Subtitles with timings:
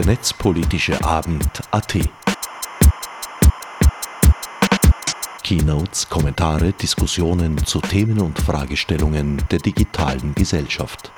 [0.00, 1.98] der netzpolitische Abend AT.
[5.44, 11.12] Keynotes, Kommentare, Diskussionen zu Themen und Fragestellungen der digitalen Gesellschaft.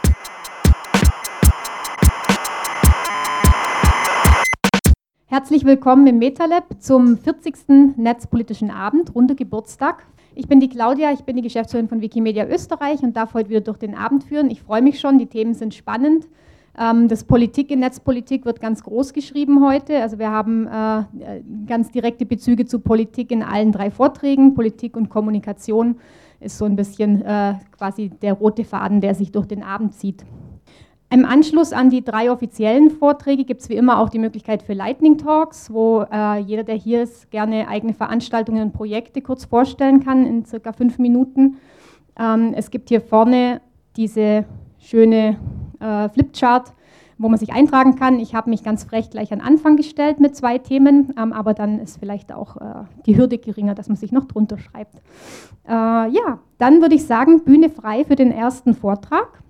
[5.26, 7.96] Herzlich willkommen im MetaLab zum 40.
[7.98, 10.06] Netzpolitischen Abend, runder Geburtstag.
[10.34, 13.60] Ich bin die Claudia, ich bin die Geschäftsführerin von Wikimedia Österreich und darf heute wieder
[13.60, 14.50] durch den Abend führen.
[14.50, 16.26] Ich freue mich schon, die Themen sind spannend.
[16.78, 20.00] Ähm, das Politik in Netzpolitik wird ganz groß geschrieben heute.
[20.00, 24.54] Also wir haben äh, ganz direkte Bezüge zu Politik in allen drei Vorträgen.
[24.54, 25.96] Politik und Kommunikation
[26.40, 30.24] ist so ein bisschen äh, quasi der rote Faden, der sich durch den Abend zieht.
[31.10, 34.72] Im Anschluss an die drei offiziellen Vorträge gibt es wie immer auch die Möglichkeit für
[34.72, 40.00] Lightning Talks, wo äh, jeder, der hier ist, gerne eigene Veranstaltungen und Projekte kurz vorstellen
[40.00, 41.58] kann in circa fünf Minuten.
[42.18, 43.60] Ähm, es gibt hier vorne
[43.94, 44.46] diese
[44.78, 45.36] schöne
[45.82, 46.72] äh, Flipchart,
[47.18, 48.18] wo man sich eintragen kann.
[48.18, 51.78] Ich habe mich ganz frech gleich an Anfang gestellt mit zwei Themen, ähm, aber dann
[51.78, 54.96] ist vielleicht auch äh, die Hürde geringer, dass man sich noch drunter schreibt.
[55.66, 59.42] Äh, ja, dann würde ich sagen, Bühne frei für den ersten Vortrag.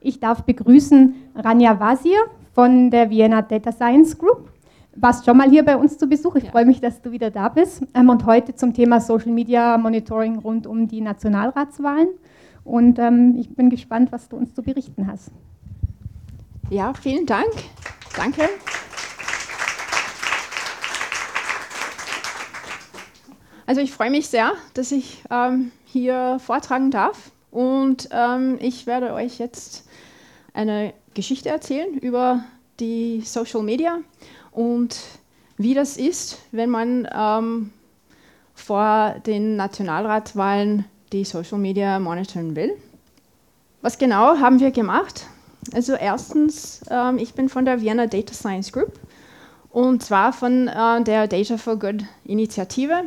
[0.00, 2.18] Ich darf begrüßen Rania Wazir
[2.52, 4.50] von der Vienna Data Science Group.
[4.94, 6.36] Warst schon mal hier bei uns zu Besuch.
[6.36, 6.50] Ich ja.
[6.50, 7.82] freue mich, dass du wieder da bist.
[7.94, 12.08] Ähm, und heute zum Thema Social Media Monitoring rund um die Nationalratswahlen.
[12.68, 15.30] Und ähm, ich bin gespannt, was du uns zu berichten hast.
[16.68, 17.48] Ja, vielen Dank.
[18.14, 18.46] Danke.
[23.64, 27.30] Also ich freue mich sehr, dass ich ähm, hier vortragen darf.
[27.50, 29.88] Und ähm, ich werde euch jetzt
[30.52, 32.44] eine Geschichte erzählen über
[32.80, 33.98] die Social Media
[34.50, 35.00] und
[35.56, 37.70] wie das ist, wenn man ähm,
[38.54, 42.76] vor den Nationalratswahlen die Social Media monitoren will.
[43.80, 45.26] Was genau haben wir gemacht?
[45.72, 48.92] Also erstens, ähm, ich bin von der Vienna Data Science Group
[49.70, 53.04] und zwar von äh, der Data for Good Initiative.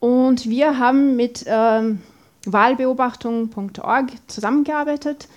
[0.00, 2.02] Und wir haben mit ähm,
[2.46, 5.28] wahlbeobachtung.org zusammengearbeitet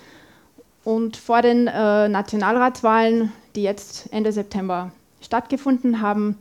[0.84, 6.38] und vor den äh, Nationalratswahlen, die jetzt Ende September stattgefunden haben,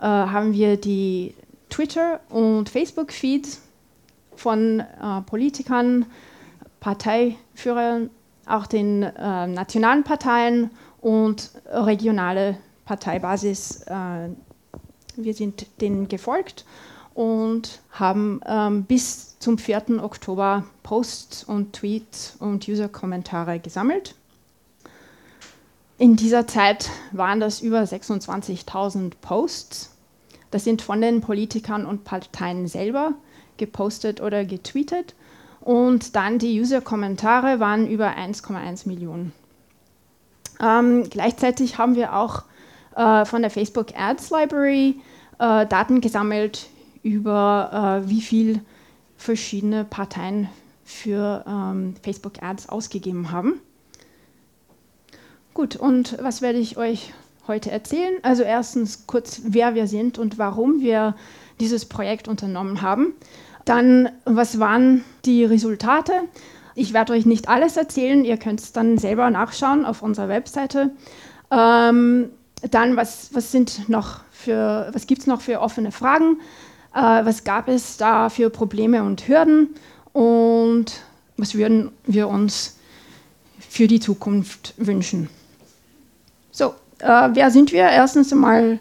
[0.00, 1.34] äh, haben wir die
[1.68, 3.60] Twitter- und Facebook-Feeds
[4.40, 6.06] von äh, Politikern,
[6.80, 8.08] Parteiführern,
[8.46, 10.70] auch den äh, nationalen Parteien
[11.00, 12.56] und regionale
[12.86, 13.82] Parteibasis.
[13.82, 14.30] Äh,
[15.16, 16.64] wir sind denen gefolgt
[17.12, 20.02] und haben ähm, bis zum 4.
[20.02, 24.14] Oktober Posts und Tweets und User-Kommentare gesammelt.
[25.98, 29.90] In dieser Zeit waren das über 26.000 Posts.
[30.50, 33.12] Das sind von den Politikern und Parteien selber
[33.60, 35.14] gepostet oder getweetet.
[35.60, 39.32] Und dann die User-Kommentare waren über 1,1 Millionen.
[40.60, 42.42] Ähm, gleichzeitig haben wir auch
[42.96, 44.96] äh, von der Facebook Ads Library
[45.38, 46.68] äh, Daten gesammelt
[47.02, 48.60] über äh, wie viel
[49.16, 50.48] verschiedene Parteien
[50.84, 53.60] für ähm, Facebook Ads ausgegeben haben.
[55.54, 57.12] Gut, und was werde ich euch
[57.46, 58.14] heute erzählen?
[58.22, 61.14] Also erstens kurz, wer wir sind und warum wir
[61.58, 63.14] dieses Projekt unternommen haben.
[63.64, 66.12] Dann, was waren die Resultate?
[66.74, 70.90] Ich werde euch nicht alles erzählen, ihr könnt es dann selber nachschauen auf unserer Webseite.
[71.50, 72.30] Ähm,
[72.70, 76.38] dann, was, was sind noch für, was gibt es noch für offene Fragen?
[76.94, 79.68] Äh, was gab es da für Probleme und Hürden
[80.12, 81.00] und
[81.36, 82.76] was würden wir uns
[83.70, 85.28] für die Zukunft wünschen.
[86.50, 87.84] So, äh, wer sind wir?
[87.84, 88.80] Erstens einmal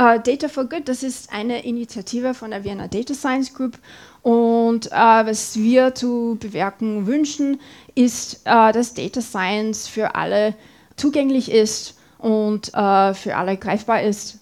[0.00, 3.78] äh, Data for Good, das ist eine Initiative von der Vienna Data Science Group
[4.22, 7.60] und äh, was wir zu bewerken wünschen,
[7.94, 10.54] ist, äh, dass Data Science für alle
[10.96, 14.38] zugänglich ist und für alle greifbar ist.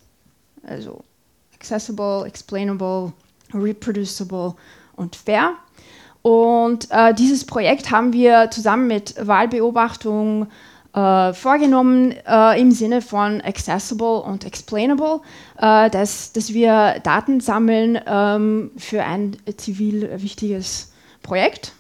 [0.65, 1.05] Also
[1.55, 3.13] accessible, explainable,
[3.55, 4.57] reproducible
[4.97, 5.53] und fair.
[6.23, 10.49] Und dieses Projekt haben wir zusammen mit Wahlbeobachtung
[10.95, 15.21] äh, vorgenommen äh, im Sinne von accessible und explainable,
[15.59, 20.93] äh, dass, dass wir Daten sammeln ähm, für ein zivil wichtiges
[21.23, 21.73] Projekt.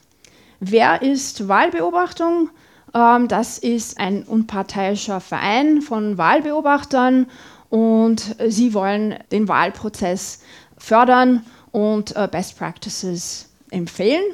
[0.60, 2.50] Wer ist Wahlbeobachtung?
[2.94, 7.26] Ähm, das ist ein unparteiischer Verein von Wahlbeobachtern
[7.70, 10.42] und sie wollen den Wahlprozess
[10.78, 14.24] fördern und äh, Best Practices empfehlen.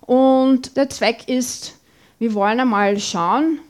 [0.00, 1.76] Und der Zweck ist,
[2.18, 3.60] wir wollen einmal schauen,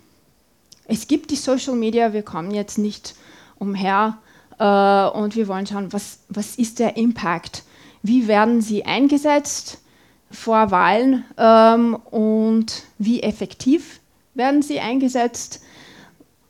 [0.88, 3.14] es gibt die Social Media, wir kommen jetzt nicht
[3.58, 4.18] umher
[4.58, 7.62] äh, und wir wollen schauen, was, was ist der Impact,
[8.02, 9.82] wie werden sie eingesetzt
[10.30, 14.00] vor Wahlen ähm, und wie effektiv
[14.34, 15.62] werden sie eingesetzt,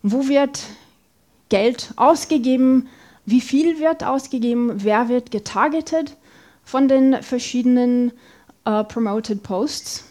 [0.02, 0.62] wo wird
[1.48, 2.88] Geld ausgegeben,
[3.26, 6.16] wie viel wird ausgegeben, wer wird getargetet
[6.62, 8.12] von den verschiedenen
[8.64, 10.04] äh, Promoted Posts.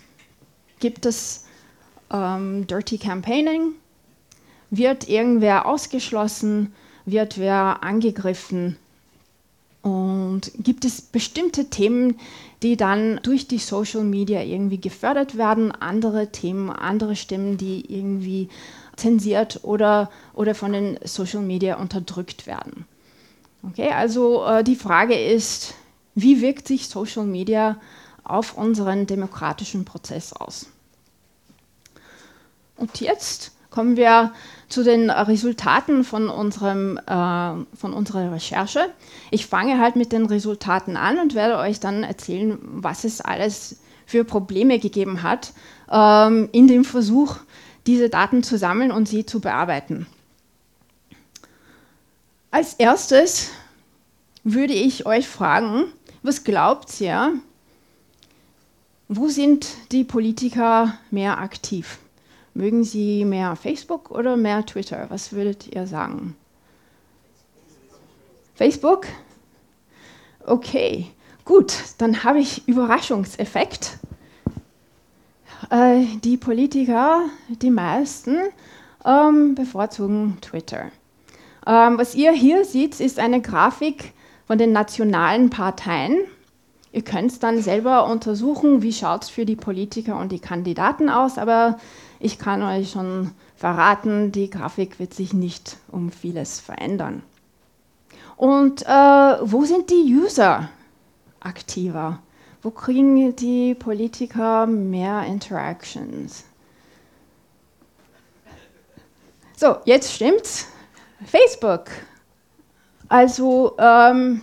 [0.80, 1.45] Gibt es
[2.12, 3.73] ähm, Dirty Campaigning?
[4.69, 6.74] Wird irgendwer ausgeschlossen?
[7.06, 8.78] Wird wer angegriffen?
[9.81, 12.19] Und gibt es bestimmte Themen,
[12.62, 18.50] die dann durch die Social Media irgendwie gefördert werden, andere Themen, andere Stimmen, die irgendwie
[18.98, 22.86] zensiert oder, oder von den Social Media unterdrückt werden?
[23.64, 25.74] Okay, also äh, die Frage ist,
[26.16, 27.80] wie wirkt sich Social Media
[28.24, 30.68] auf unseren demokratischen Prozess aus?
[32.75, 34.33] Und jetzt kommen wir
[34.69, 38.89] zu den Resultaten von, unserem, äh, von unserer Recherche.
[39.29, 43.77] Ich fange halt mit den Resultaten an und werde euch dann erzählen, was es alles
[44.07, 45.53] für Probleme gegeben hat
[45.91, 47.35] ähm, in dem Versuch,
[47.85, 50.07] diese Daten zu sammeln und sie zu bearbeiten.
[52.50, 53.51] Als erstes
[54.44, 55.83] würde ich euch fragen,
[56.23, 57.33] was glaubt ihr,
[59.07, 62.00] wo sind die Politiker mehr aktiv?
[62.57, 65.06] Mögen Sie mehr Facebook oder mehr Twitter?
[65.09, 66.36] Was würdet ihr sagen?
[68.56, 69.06] Facebook?
[70.44, 71.06] Okay,
[71.45, 74.00] gut, dann habe ich Überraschungseffekt.
[75.69, 78.38] Äh, die Politiker, die meisten,
[79.06, 80.86] ähm, bevorzugen Twitter.
[81.68, 84.13] Ähm, was ihr hier seht, ist eine Grafik
[84.48, 86.18] von den nationalen Parteien.
[86.92, 91.07] Ihr könnt es dann selber untersuchen, wie schaut es für die Politiker und die Kandidaten
[91.09, 91.77] aus, aber
[92.19, 97.24] ich kann euch schon verraten, die Grafik wird sich nicht um vieles verändern.
[98.36, 100.69] Und äh, wo sind die User
[101.40, 102.19] aktiver?
[102.62, 106.44] Wo kriegen die Politiker mehr Interactions?
[109.56, 110.68] So, jetzt stimmt's.
[111.25, 111.86] Facebook.
[113.10, 114.42] Also ähm,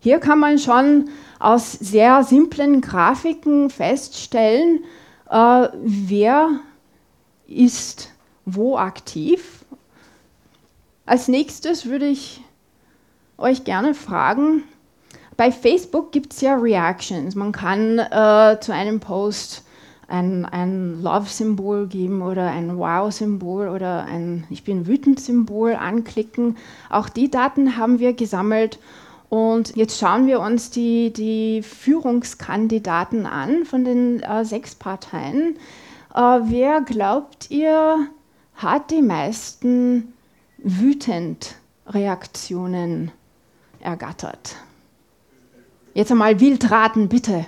[0.00, 1.08] hier kann man schon
[1.38, 4.84] aus sehr simplen Grafiken feststellen,
[5.30, 6.60] äh, wer
[7.48, 8.12] ist
[8.44, 9.64] wo aktiv.
[11.04, 12.42] Als nächstes würde ich
[13.38, 14.62] euch gerne fragen,
[15.36, 17.34] bei Facebook gibt es ja Reactions.
[17.34, 19.64] Man kann äh, zu einem Post
[20.08, 26.56] ein, ein Love-Symbol geben oder ein Wow-Symbol oder ein Ich bin wütend-Symbol anklicken.
[26.88, 28.78] Auch die Daten haben wir gesammelt.
[29.28, 35.56] Und jetzt schauen wir uns die, die Führungskandidaten an von den äh, sechs Parteien.
[36.16, 38.08] Äh, wer glaubt ihr
[38.54, 40.14] hat die meisten
[40.56, 43.12] wütend Reaktionen
[43.80, 44.56] ergattert?
[45.92, 47.46] Jetzt einmal wild raten, bitte.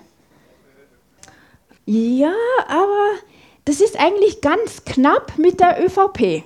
[1.87, 2.35] Ja,
[2.69, 3.09] aber
[3.65, 6.45] das ist eigentlich ganz knapp mit der ÖVP.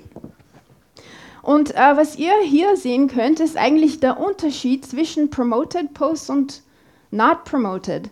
[1.42, 6.62] Und äh, was ihr hier sehen könnt, ist eigentlich der Unterschied zwischen Promoted Posts und
[7.10, 8.10] Not Promoted.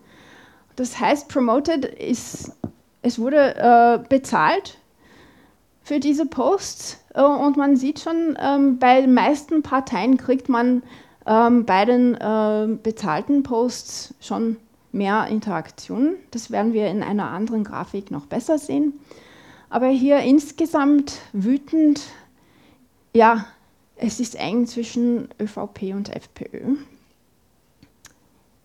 [0.75, 2.51] Das heißt, Promoted ist,
[3.01, 4.77] es wurde äh, bezahlt
[5.83, 10.83] für diese Posts äh, und man sieht schon, ähm, bei den meisten Parteien kriegt man
[11.25, 14.57] ähm, bei den äh, bezahlten Posts schon
[14.91, 16.15] mehr Interaktion.
[16.31, 18.93] Das werden wir in einer anderen Grafik noch besser sehen.
[19.69, 22.01] Aber hier insgesamt wütend,
[23.13, 23.45] ja,
[23.95, 26.75] es ist eng zwischen ÖVP und FPÖ.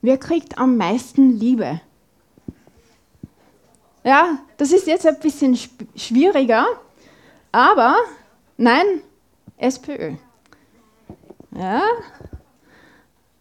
[0.02, 1.80] Wer kriegt am meisten Liebe?
[4.06, 5.58] Ja, das ist jetzt ein bisschen
[5.96, 6.64] schwieriger,
[7.50, 7.96] aber
[8.56, 9.02] nein,
[9.56, 10.12] SPÖ.
[11.50, 11.82] Ja,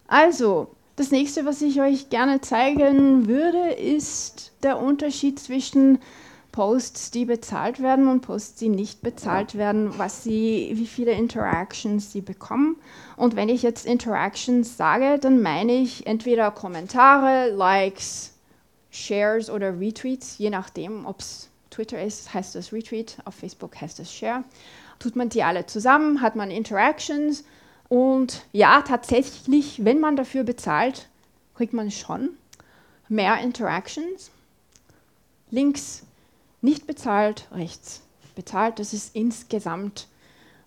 [0.08, 6.00] also, das nächste, was ich euch gerne zeigen würde, ist der Unterschied zwischen
[6.50, 12.10] Posts, die bezahlt werden und Posts, die nicht bezahlt werden, was sie, wie viele Interactions
[12.10, 12.74] sie bekommen.
[13.16, 18.35] Und wenn ich jetzt Interactions sage, dann meine ich entweder Kommentare, Likes,
[18.96, 24.00] Shares oder Retweets, je nachdem, ob es Twitter ist, heißt das Retweet, auf Facebook heißt
[24.00, 24.44] es Share.
[24.98, 27.44] Tut man die alle zusammen, hat man Interactions
[27.88, 31.08] und ja, tatsächlich, wenn man dafür bezahlt,
[31.54, 32.30] kriegt man schon
[33.08, 34.30] mehr Interactions.
[35.50, 36.02] Links
[36.60, 38.02] nicht bezahlt, rechts
[38.34, 38.78] bezahlt.
[38.78, 40.08] Das ist insgesamt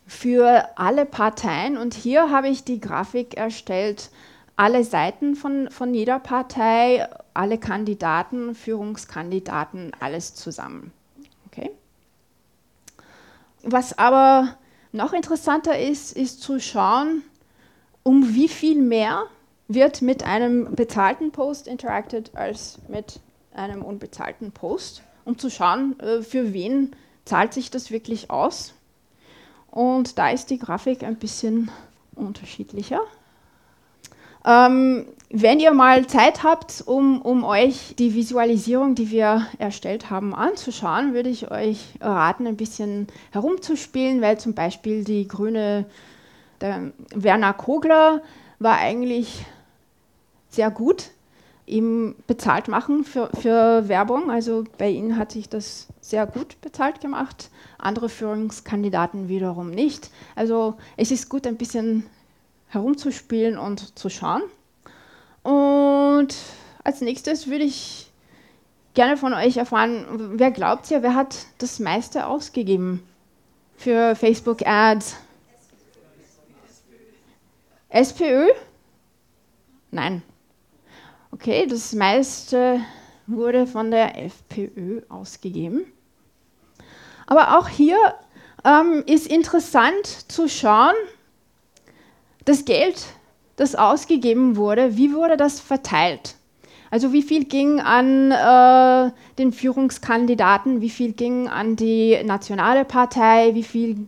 [0.08, 1.78] für alle Parteien.
[1.78, 4.10] Und hier habe ich die Grafik erstellt,
[4.56, 7.08] alle Seiten von, von jeder Partei,
[7.40, 10.92] alle Kandidaten, Führungskandidaten, alles zusammen.
[11.48, 11.72] Okay?
[13.64, 14.58] Was aber
[14.92, 17.24] noch interessanter ist, ist zu schauen,
[18.04, 19.24] um wie viel mehr
[19.70, 23.22] wird mit einem bezahlten Post interacted als mit
[23.54, 26.94] einem unbezahlten Post, um zu schauen, äh, für wen
[27.24, 28.74] zahlt sich das wirklich aus.
[29.72, 31.72] Und da ist die Grafik ein bisschen
[32.16, 33.00] unterschiedlicher.
[34.46, 40.34] Ähm, wenn ihr mal Zeit habt, um, um euch die Visualisierung, die wir erstellt haben,
[40.34, 45.86] anzuschauen, würde ich euch raten, ein bisschen herumzuspielen, weil zum Beispiel die grüne,
[46.62, 48.24] der Werner Kogler
[48.58, 49.46] war eigentlich
[50.50, 51.12] sehr gut
[51.68, 54.32] im bezahlt machen für, für Werbung.
[54.32, 60.10] Also bei ihnen hat sich das sehr gut bezahlt gemacht, andere Führungskandidaten wiederum nicht.
[60.36, 62.08] Also es ist gut, ein bisschen
[62.70, 64.42] herumzuspielen und zu schauen.
[65.44, 66.36] Und
[66.84, 68.12] als nächstes würde ich
[68.94, 70.06] gerne von euch erfahren,
[70.40, 73.04] wer glaubt ihr, wer hat das meiste ausgegeben
[73.78, 75.16] für Facebook Ads?
[77.90, 78.48] SPÖ?
[79.92, 80.22] Nein.
[81.32, 82.82] Okay, das meiste
[83.26, 85.86] wurde von der FPÖ ausgegeben.
[87.26, 87.98] Aber auch hier
[88.66, 90.96] ähm, ist interessant zu schauen,
[92.50, 93.06] das Geld,
[93.58, 96.36] das ausgegeben wurde, wie wurde das verteilt?
[96.90, 103.54] Also wie viel ging an äh, den Führungskandidaten, wie viel ging an die nationale Partei,
[103.54, 104.08] wie viel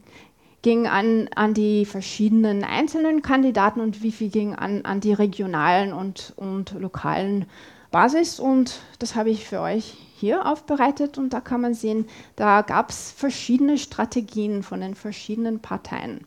[0.63, 5.93] ging an, an die verschiedenen einzelnen Kandidaten und wie viel ging an, an die regionalen
[5.93, 7.45] und, und lokalen
[7.91, 8.39] Basis.
[8.39, 12.05] Und das habe ich für euch hier aufbereitet und da kann man sehen,
[12.37, 16.25] da gab es verschiedene Strategien von den verschiedenen Parteien.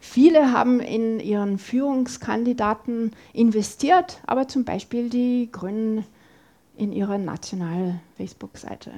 [0.00, 6.04] Viele haben in ihren Führungskandidaten investiert, aber zum Beispiel die Grünen
[6.76, 8.92] in ihre nationale Facebook-Seite.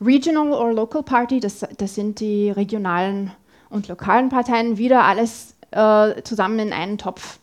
[0.00, 3.30] Regional or Local Party, das, das, sind die regionalen
[3.70, 7.38] und lokalen Parteien, wieder alles äh, zusammen in einen Topf.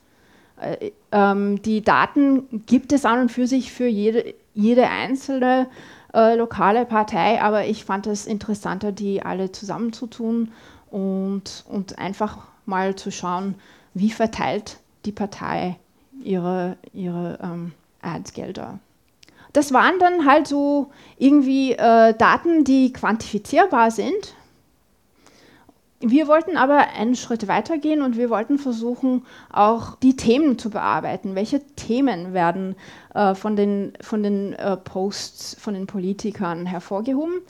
[0.60, 5.68] Äh, ähm, die Daten gibt es an und für sich für jede, jede einzelne
[6.13, 10.51] äh, lokale Partei, aber ich fand es interessanter, die alle zusammenzutun
[10.91, 13.55] und, und einfach mal zu schauen,
[13.93, 15.77] wie verteilt die Partei
[16.24, 18.79] ihre, ihre ähm, Ads-Gelder.
[19.53, 24.36] Das waren dann halt so irgendwie äh, Daten, die quantifizierbar sind.
[26.01, 31.36] Wir wollten aber einen Schritt weitergehen und wir wollten versuchen, auch die Themen zu bearbeiten.
[31.36, 32.75] Welche Themen werden
[33.13, 37.41] äh, von den, von den äh, Posts von den Politikern hervorgehoben?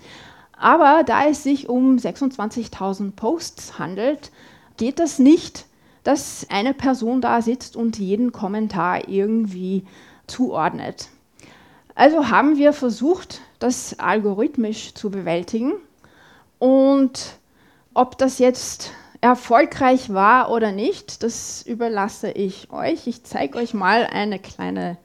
[0.60, 4.32] Aber da es sich um 26.000 Posts handelt,
[4.76, 5.66] geht das nicht,
[6.04, 9.86] dass eine Person da sitzt und jeden Kommentar irgendwie
[10.28, 11.08] zuordnet.
[11.96, 15.74] Also haben wir versucht, das algorithmisch zu bewältigen.
[16.60, 17.38] Und
[17.94, 23.08] ob das jetzt erfolgreich war oder nicht, das überlasse ich euch.
[23.08, 24.98] Ich zeige euch mal eine kleine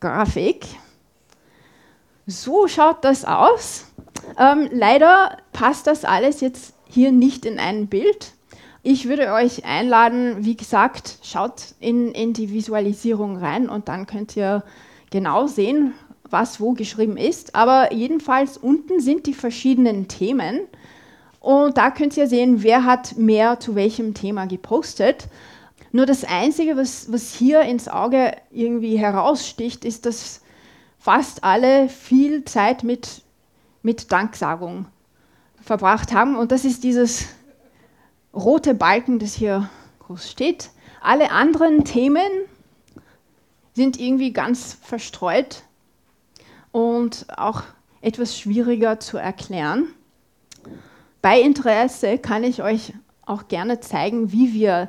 [0.00, 0.66] Grafik.
[2.26, 3.91] So schaut das aus.
[4.38, 8.32] Ähm, leider passt das alles jetzt hier nicht in ein Bild.
[8.82, 14.36] Ich würde euch einladen, wie gesagt, schaut in, in die Visualisierung rein und dann könnt
[14.36, 14.64] ihr
[15.10, 15.94] genau sehen,
[16.28, 17.54] was wo geschrieben ist.
[17.54, 20.60] Aber jedenfalls unten sind die verschiedenen Themen
[21.38, 25.28] und da könnt ihr sehen, wer hat mehr zu welchem Thema gepostet.
[25.90, 30.40] Nur das Einzige, was, was hier ins Auge irgendwie heraussticht, ist, dass
[30.98, 33.22] fast alle viel Zeit mit
[33.82, 34.86] mit Danksagung
[35.62, 36.36] verbracht haben.
[36.36, 37.26] Und das ist dieses
[38.34, 39.68] rote Balken, das hier
[40.00, 40.70] groß steht.
[41.00, 42.30] Alle anderen Themen
[43.74, 45.62] sind irgendwie ganz verstreut
[46.70, 47.62] und auch
[48.00, 49.88] etwas schwieriger zu erklären.
[51.20, 54.88] Bei Interesse kann ich euch auch gerne zeigen, wie wir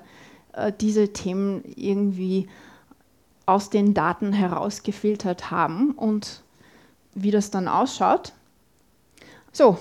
[0.53, 2.47] äh, diese Themen irgendwie
[3.45, 6.41] aus den Daten herausgefiltert haben und
[7.13, 8.33] wie das dann ausschaut.
[9.55, 9.77] So,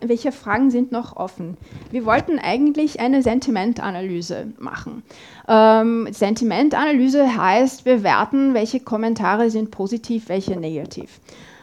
[0.00, 1.56] welche Fragen sind noch offen?
[1.90, 5.02] Wir wollten eigentlich eine Sentimentanalyse machen.
[5.48, 11.20] Ähm, Sentimentanalyse heißt bewerten, welche Kommentare sind positiv, welche negativ.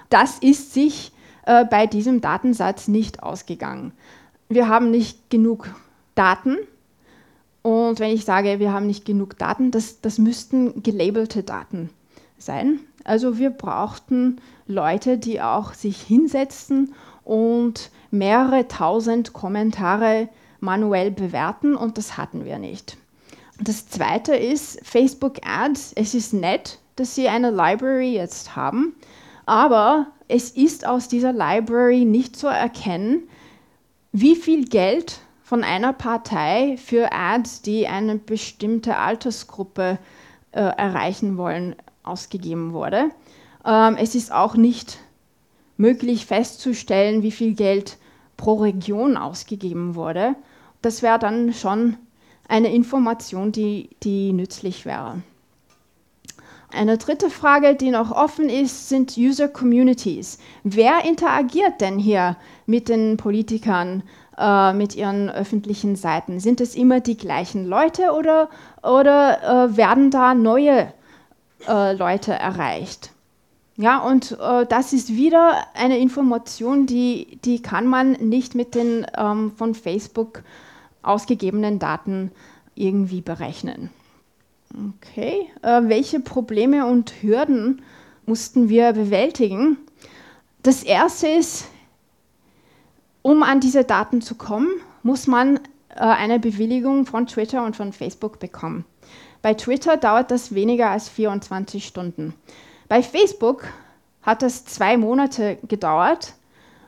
[0.10, 1.14] Das ist sich
[1.46, 3.94] äh, bei diesem Datensatz nicht ausgegangen.
[4.50, 5.70] Wir haben nicht genug
[6.16, 6.58] Daten.
[7.62, 11.90] Und wenn ich sage, wir haben nicht genug Daten, das, das müssten gelabelte Daten
[12.38, 12.80] sein.
[13.04, 16.94] Also wir brauchten Leute, die auch sich hinsetzen
[17.30, 22.98] und mehrere tausend Kommentare manuell bewerten und das hatten wir nicht.
[23.62, 25.94] Das zweite ist Facebook Ads.
[25.94, 28.96] Es ist nett, dass Sie eine Library jetzt haben,
[29.46, 33.30] aber es ist aus dieser Library nicht zu erkennen,
[34.12, 40.00] wie viel Geld von einer Partei für Ads, die eine bestimmte Altersgruppe
[40.52, 43.12] äh, erreichen wollen, ausgegeben wurde.
[43.64, 44.98] Ähm, es ist auch nicht
[45.80, 47.98] möglich festzustellen, wie viel Geld
[48.38, 50.36] pro Region ausgegeben wurde.
[50.82, 51.98] Das wäre dann schon
[52.48, 55.22] eine Information, die, die nützlich wäre.
[56.72, 60.38] Eine dritte Frage, die noch offen ist, sind User Communities.
[60.64, 64.04] Wer interagiert denn hier mit den Politikern,
[64.38, 66.40] äh, mit ihren öffentlichen Seiten?
[66.40, 68.50] Sind es immer die gleichen Leute oder,
[68.84, 70.94] oder äh, werden da neue
[71.68, 73.14] äh, Leute erreicht?
[73.80, 79.08] Ja, und äh, das ist wieder eine Information, die, die kann man nicht mit den
[79.18, 80.44] ähm, von Facebook
[81.02, 82.32] ausgegebenen Daten
[82.76, 83.90] irgendwie berechnen.
[84.74, 87.82] Okay, äh, welche Probleme und Hürden
[88.26, 89.78] mussten wir bewältigen?
[90.62, 91.70] Das erste ist,
[93.22, 94.68] um an diese Daten zu kommen,
[95.04, 98.84] muss man äh, eine Bewilligung von Twitter und von Facebook bekommen.
[99.42, 102.34] Bei Twitter dauert das weniger als 24 Stunden.
[102.90, 103.66] Bei Facebook
[104.24, 106.34] hat das zwei Monate gedauert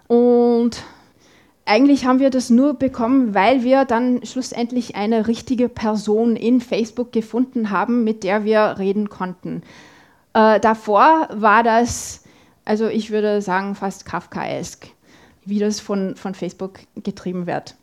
[0.07, 0.83] und
[1.63, 7.11] eigentlich haben wir das nur bekommen, weil wir dann schlussendlich eine richtige Person in Facebook
[7.11, 9.61] gefunden haben, mit der wir reden konnten.
[10.33, 12.23] Äh, davor war das,
[12.65, 14.87] also ich würde sagen, fast Kafkaesk,
[15.45, 17.75] wie das von, von Facebook getrieben wird.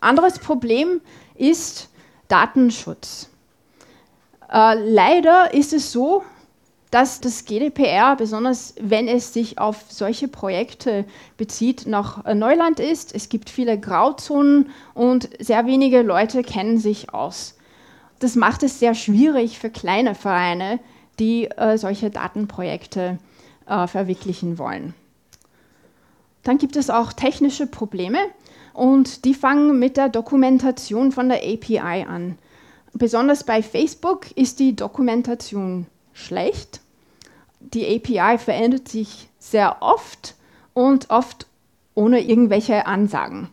[0.00, 1.00] Anderes Problem
[1.34, 1.90] ist
[2.28, 3.28] Datenschutz.
[4.52, 6.22] Äh, leider ist es so,
[6.90, 11.04] dass das GDPR, besonders wenn es sich auf solche Projekte
[11.36, 13.14] bezieht, noch Neuland ist.
[13.14, 17.56] Es gibt viele Grauzonen und sehr wenige Leute kennen sich aus.
[18.20, 20.80] Das macht es sehr schwierig für kleine Vereine,
[21.18, 23.18] die äh, solche Datenprojekte
[23.66, 24.94] äh, verwirklichen wollen.
[26.42, 28.18] Dann gibt es auch technische Probleme
[28.72, 32.38] und die fangen mit der Dokumentation von der API an.
[32.94, 35.86] Besonders bei Facebook ist die Dokumentation
[36.18, 36.80] schlecht.
[37.60, 40.34] Die API verändert sich sehr oft
[40.74, 41.46] und oft
[41.94, 43.48] ohne irgendwelche Ansagen.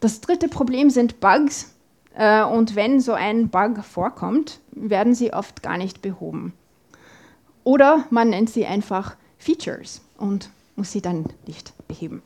[0.00, 1.72] Das dritte Problem sind Bugs.
[2.14, 6.52] Äh, und wenn so ein Bug vorkommt, werden sie oft gar nicht behoben.
[7.64, 12.22] Oder man nennt sie einfach Features und muss sie dann nicht beheben.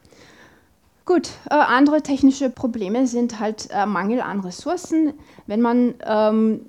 [1.06, 5.14] Gut, äh, andere technische Probleme sind halt äh, Mangel an Ressourcen.
[5.46, 6.66] Wenn man ähm,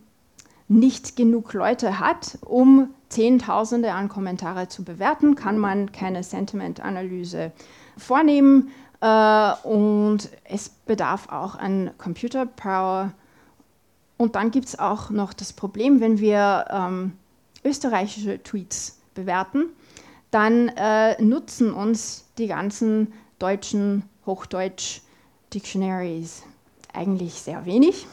[0.71, 7.51] nicht genug Leute hat, um Zehntausende an Kommentare zu bewerten, kann man keine Sentiment-Analyse
[7.97, 8.69] vornehmen
[9.01, 13.12] äh, und es bedarf auch an Computer Power.
[14.15, 17.17] Und dann gibt es auch noch das Problem, wenn wir ähm,
[17.65, 19.65] österreichische Tweets bewerten,
[20.31, 26.43] dann äh, nutzen uns die ganzen deutschen Hochdeutsch-Dictionaries
[26.93, 28.07] eigentlich sehr wenig.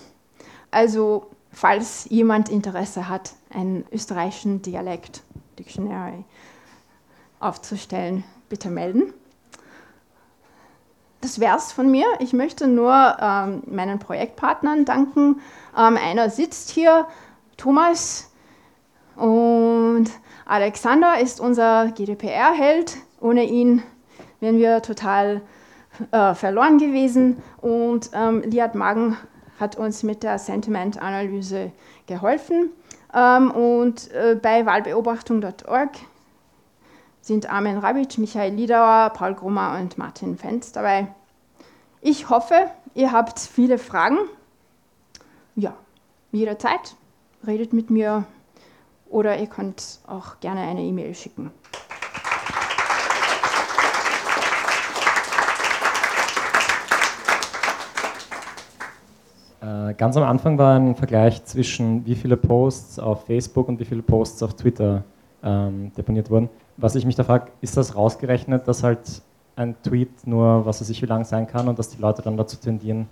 [0.73, 5.23] Also falls jemand Interesse hat, einen österreichischen Dialekt
[5.59, 6.25] Dictionary
[7.41, 9.13] aufzustellen, bitte melden.
[11.21, 12.07] Das wäre es von mir.
[12.21, 15.41] Ich möchte nur ähm, meinen Projektpartnern danken.
[15.77, 17.09] Ähm, einer sitzt hier,
[17.57, 18.31] Thomas,
[19.17, 20.07] und
[20.47, 22.99] Alexander ist unser GDPR-Held.
[23.21, 23.83] Ohne ihn
[24.39, 25.43] wären wir total
[26.13, 27.43] äh, verloren gewesen.
[27.61, 29.17] Und ähm, Liat Magen
[29.59, 31.73] hat uns mit der Sentiment-Analyse
[32.07, 32.71] geholfen.
[33.15, 35.91] Ähm, und äh, bei wahlbeobachtung.org
[37.21, 41.09] sind Armin Rabic, Michael Liedauer, Paul Grummer und Martin Fenz dabei.
[42.01, 44.19] Ich hoffe, ihr habt viele Fragen.
[45.57, 45.75] Ja,
[46.33, 46.97] jederzeit
[47.47, 48.25] redet mit mir
[49.09, 51.51] oder ihr könnt auch gerne eine E-Mail schicken.
[59.97, 64.03] Ganz am Anfang war ein Vergleich zwischen wie viele Posts auf Facebook und wie viele
[64.03, 65.05] Posts auf Twitter
[65.43, 66.49] ähm, deponiert wurden.
[66.77, 69.23] Was ich mich da frage, ist das rausgerechnet, dass halt
[69.57, 72.37] ein Tweet nur, was weiß ich, wie lang sein kann und dass die Leute dann
[72.37, 73.09] dazu tendieren,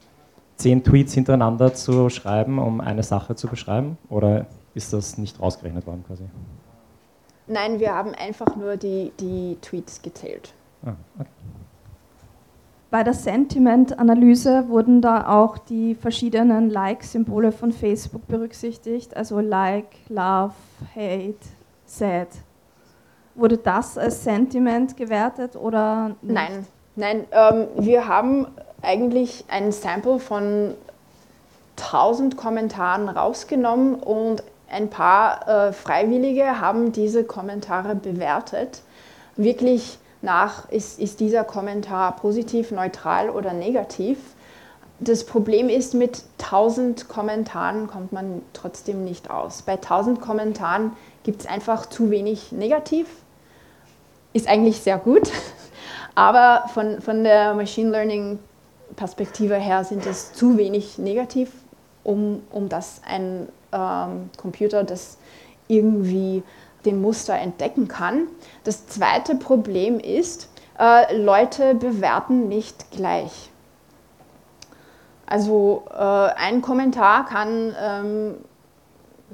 [0.56, 3.98] zehn Tweets hintereinander zu schreiben, um eine Sache zu beschreiben?
[4.08, 6.24] Oder ist das nicht rausgerechnet worden quasi?
[7.48, 10.52] Nein, wir haben einfach nur die, die Tweets gezählt.
[10.84, 11.28] Ah, okay.
[12.90, 20.55] Bei der Sentiment-Analyse wurden da auch die verschiedenen Like-Symbole von Facebook berücksichtigt, also Like, Love,
[20.94, 21.35] Hate,
[21.85, 22.29] Sad.
[23.35, 26.35] Wurde das als Sentiment gewertet oder nicht?
[26.35, 27.25] Nein, nein.
[27.33, 28.46] Ähm, wir haben
[28.83, 30.75] eigentlich ein Sample von
[31.77, 38.83] 1000 Kommentaren rausgenommen und ein paar äh, Freiwillige haben diese Kommentare bewertet.
[39.37, 44.18] Wirklich nach, ist, ist dieser Kommentar positiv, neutral oder negativ.
[44.98, 49.62] Das Problem ist, mit 1000 Kommentaren kommt man trotzdem nicht aus.
[49.62, 53.07] Bei 1000 Kommentaren gibt es einfach zu wenig negativ.
[54.33, 55.31] Ist eigentlich sehr gut.
[56.14, 58.38] Aber von, von der Machine Learning
[58.94, 61.50] Perspektive her sind es zu wenig negativ,
[62.05, 65.18] um, um dass ein ähm, Computer das
[65.68, 66.42] irgendwie
[66.87, 68.29] den Muster entdecken kann.
[68.64, 73.51] Das zweite Problem ist, äh, Leute bewerten nicht gleich.
[75.27, 78.35] Also äh, ein Kommentar kann ähm,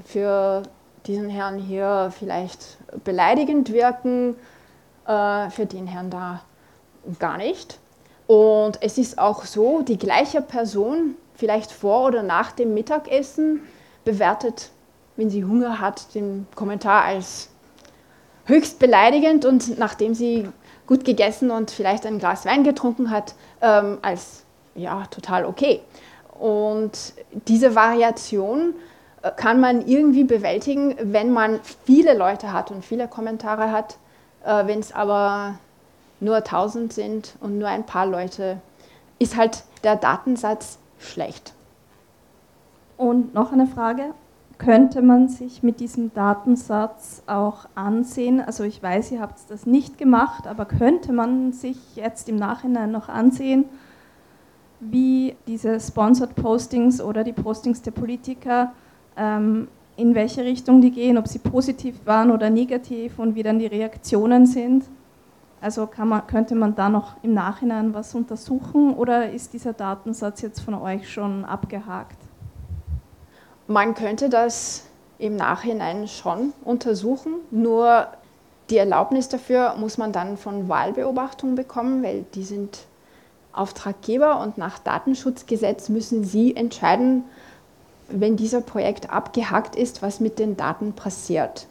[0.05, 0.63] für
[1.07, 4.37] diesen Herrn hier vielleicht beleidigend wirken,
[5.07, 6.41] äh, für den Herrn da
[7.19, 7.79] gar nicht.
[8.27, 13.63] Und es ist auch so, die gleiche Person, vielleicht vor oder nach dem Mittagessen,
[14.05, 14.71] bewertet,
[15.17, 17.49] wenn sie Hunger hat, den Kommentar als
[18.47, 20.49] höchst beleidigend und nachdem sie
[20.87, 24.45] gut gegessen und vielleicht ein Glas Wein getrunken hat, ähm, als
[24.75, 25.81] ja, total okay.
[26.39, 27.15] Und
[27.47, 28.75] diese Variation
[29.23, 33.97] äh, kann man irgendwie bewältigen, wenn man viele Leute hat und viele Kommentare hat.
[34.45, 35.59] Äh, wenn es aber
[36.21, 38.61] nur 1000 sind und nur ein paar Leute,
[39.19, 41.53] ist halt der Datensatz schlecht.
[42.97, 44.15] Und noch eine Frage.
[44.65, 48.41] Könnte man sich mit diesem Datensatz auch ansehen?
[48.41, 52.93] Also ich weiß, ihr habt das nicht gemacht, aber könnte man sich jetzt im Nachhinein
[52.93, 53.65] noch ansehen,
[54.79, 58.73] wie diese Sponsored Postings oder die Postings der Politiker,
[59.17, 63.59] ähm, in welche Richtung die gehen, ob sie positiv waren oder negativ und wie dann
[63.59, 64.85] die Reaktionen sind?
[65.61, 70.61] Also man, könnte man da noch im Nachhinein was untersuchen oder ist dieser Datensatz jetzt
[70.61, 72.22] von euch schon abgehakt?
[73.67, 74.87] Man könnte das
[75.19, 78.09] im Nachhinein schon untersuchen, nur
[78.71, 82.87] die Erlaubnis dafür muss man dann von Wahlbeobachtung bekommen, weil die sind
[83.53, 87.25] Auftraggeber und nach Datenschutzgesetz müssen sie entscheiden,
[88.09, 91.67] wenn dieser Projekt abgehakt ist, was mit den Daten passiert.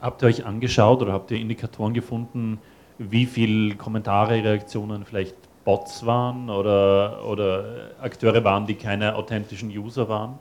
[0.00, 2.60] Habt ihr euch angeschaut oder habt ihr Indikatoren gefunden,
[2.98, 10.08] wie viele Kommentare, Reaktionen vielleicht Bots waren oder, oder Akteure waren, die keine authentischen User
[10.08, 10.38] waren?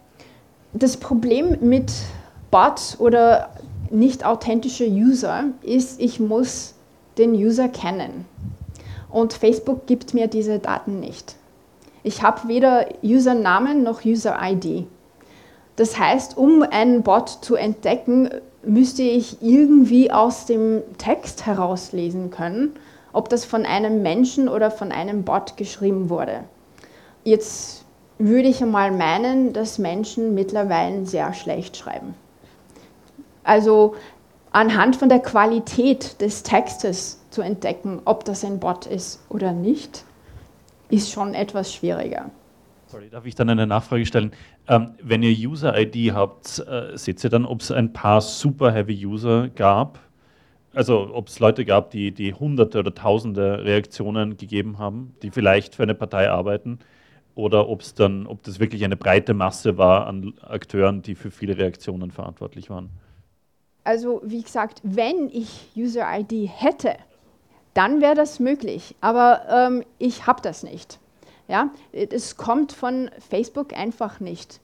[0.77, 1.89] Das Problem mit
[2.51, 3.49] Bots oder
[3.91, 6.73] nicht authentische User ist, ich muss
[7.17, 8.25] den User kennen.
[9.09, 11.35] Und Facebook gibt mir diese Daten nicht.
[12.03, 14.85] Ich habe weder Usernamen noch User-ID.
[15.77, 18.29] Das heißt, um einen Bot zu entdecken,
[18.61, 22.73] müsste ich irgendwie aus dem Text herauslesen können,
[23.13, 26.43] ob das von einem Menschen oder von einem Bot geschrieben wurde.
[27.23, 27.84] Jetzt
[28.17, 32.13] würde ich einmal meinen, dass Menschen mittlerweile sehr schlecht schreiben.
[33.43, 33.95] Also
[34.51, 40.05] anhand von der Qualität des Textes zu entdecken, ob das ein Bot ist oder nicht,
[40.89, 42.31] ist schon etwas schwieriger.
[42.87, 44.31] Sorry, darf ich dann eine Nachfrage stellen?
[44.67, 49.99] Ähm, wenn ihr User-ID habt, äh, seht ihr dann, ob es ein paar super-heavy-User gab?
[50.73, 55.75] Also ob es Leute gab, die, die hunderte oder tausende Reaktionen gegeben haben, die vielleicht
[55.75, 56.79] für eine Partei arbeiten?
[57.35, 61.31] Oder ob es dann, ob das wirklich eine breite Masse war an Akteuren, die für
[61.31, 62.89] viele Reaktionen verantwortlich waren?
[63.83, 66.95] Also wie gesagt, wenn ich User-ID hätte,
[67.73, 68.95] dann wäre das möglich.
[69.01, 70.99] Aber ähm, ich habe das nicht.
[71.47, 74.59] Ja, es kommt von Facebook einfach nicht.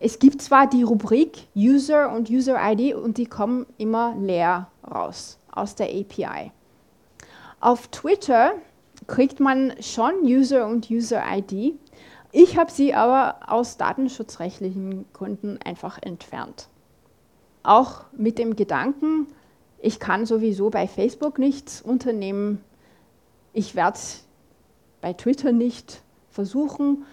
[0.00, 5.38] Es gibt zwar die Rubrik User und User ID und die kommen immer leer raus
[5.52, 6.50] aus der API.
[7.60, 8.54] Auf Twitter
[9.06, 11.74] kriegt man schon User und User ID.
[12.38, 16.68] Ich habe sie aber aus datenschutzrechtlichen Gründen einfach entfernt.
[17.62, 19.26] Auch mit dem Gedanken,
[19.78, 22.62] ich kann sowieso bei Facebook nichts unternehmen,
[23.54, 23.98] ich werde
[25.00, 27.06] bei Twitter nicht versuchen,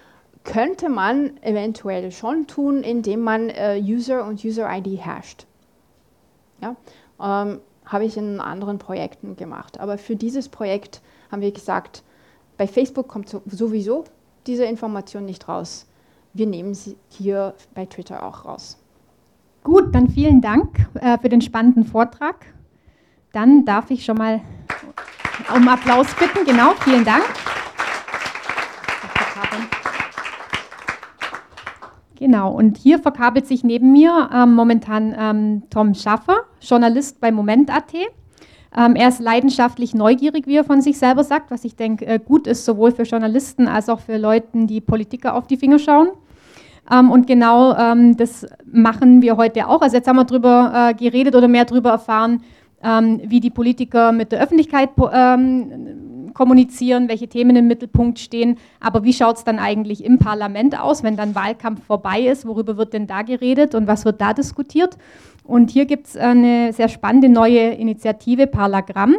[0.44, 5.46] könnte man eventuell schon tun, indem man äh, User und User-ID hasht.
[6.60, 6.76] Ja,
[7.22, 9.80] ähm, habe ich in anderen Projekten gemacht.
[9.80, 12.04] Aber für dieses Projekt haben wir gesagt,
[12.58, 14.04] bei Facebook kommt sowieso
[14.48, 15.88] diese Information nicht raus.
[16.34, 18.78] Wir nehmen sie hier bei Twitter auch raus.
[19.64, 22.46] Gut, dann vielen Dank äh, für den spannenden Vortrag.
[23.32, 24.42] Dann darf ich schon mal
[25.56, 26.46] um Applaus bitten.
[26.46, 27.24] Genau, vielen Dank.
[32.24, 37.94] Genau, und hier verkabelt sich neben mir ähm, momentan ähm, Tom Schaffer, Journalist bei Moment.at.
[38.76, 42.20] Ähm, er ist leidenschaftlich neugierig, wie er von sich selber sagt, was ich denke äh,
[42.20, 46.10] gut ist, sowohl für Journalisten als auch für Leute, die Politiker auf die Finger schauen.
[46.92, 49.82] Ähm, und genau ähm, das machen wir heute auch.
[49.82, 52.42] Also jetzt haben wir darüber äh, geredet oder mehr darüber erfahren,
[52.84, 54.90] ähm, wie die Politiker mit der Öffentlichkeit
[56.34, 58.58] kommunizieren, welche Themen im Mittelpunkt stehen.
[58.80, 62.48] Aber wie schaut es dann eigentlich im Parlament aus, wenn dann Wahlkampf vorbei ist?
[62.48, 64.98] Worüber wird denn da geredet und was wird da diskutiert?
[65.44, 69.18] Und hier gibt es eine sehr spannende neue Initiative, Parlagramm.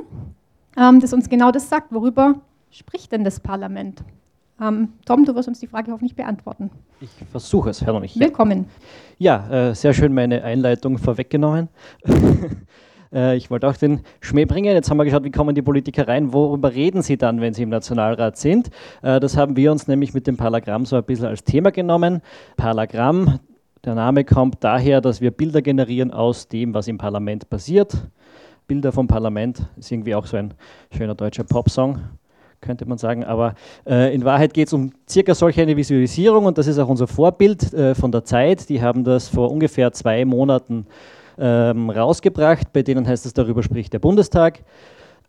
[0.76, 1.92] ähm, das uns genau das sagt.
[1.92, 2.37] Worüber
[2.70, 4.02] spricht denn das Parlament?
[4.60, 6.70] Ähm, Tom, du wirst uns die Frage hoffentlich beantworten.
[7.00, 8.18] Ich versuche es, Herr nicht.
[8.18, 8.66] Willkommen.
[9.18, 11.68] Ja, äh, sehr schön meine Einleitung vorweggenommen.
[13.12, 14.72] äh, ich wollte auch den Schmäh bringen.
[14.72, 17.64] Jetzt haben wir geschaut, wie kommen die Politiker rein, worüber reden sie dann, wenn sie
[17.64, 18.70] im Nationalrat sind.
[19.02, 22.22] Äh, das haben wir uns nämlich mit dem Parlagramm so ein bisschen als Thema genommen.
[22.56, 23.40] Parlagramm,
[23.84, 27.94] der Name kommt daher, dass wir Bilder generieren aus dem, was im Parlament passiert.
[28.66, 30.54] Bilder vom Parlament ist irgendwie auch so ein
[30.96, 32.00] schöner deutscher Popsong
[32.64, 33.24] könnte man sagen.
[33.24, 33.54] Aber
[33.86, 37.06] äh, in Wahrheit geht es um circa solch eine Visualisierung und das ist auch unser
[37.06, 38.68] Vorbild äh, von der Zeit.
[38.68, 40.86] Die haben das vor ungefähr zwei Monaten
[41.38, 44.62] ähm, rausgebracht, bei denen heißt es, darüber spricht der Bundestag.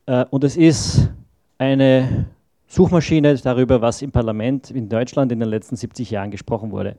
[0.05, 1.11] Äh, und es ist
[1.57, 2.25] eine
[2.67, 6.97] Suchmaschine darüber, was im Parlament in Deutschland in den letzten 70 Jahren gesprochen wurde.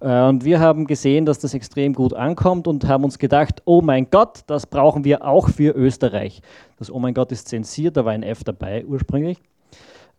[0.00, 3.80] Äh, und wir haben gesehen, dass das extrem gut ankommt und haben uns gedacht, oh
[3.82, 6.42] mein Gott, das brauchen wir auch für Österreich.
[6.78, 9.38] Das Oh mein Gott ist zensiert, da war ein F dabei ursprünglich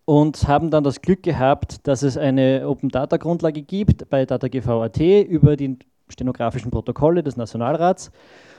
[0.07, 4.99] und haben dann das Glück gehabt, dass es eine Open Data Grundlage gibt bei DataGV.at
[4.99, 8.09] über die stenografischen Protokolle des Nationalrats,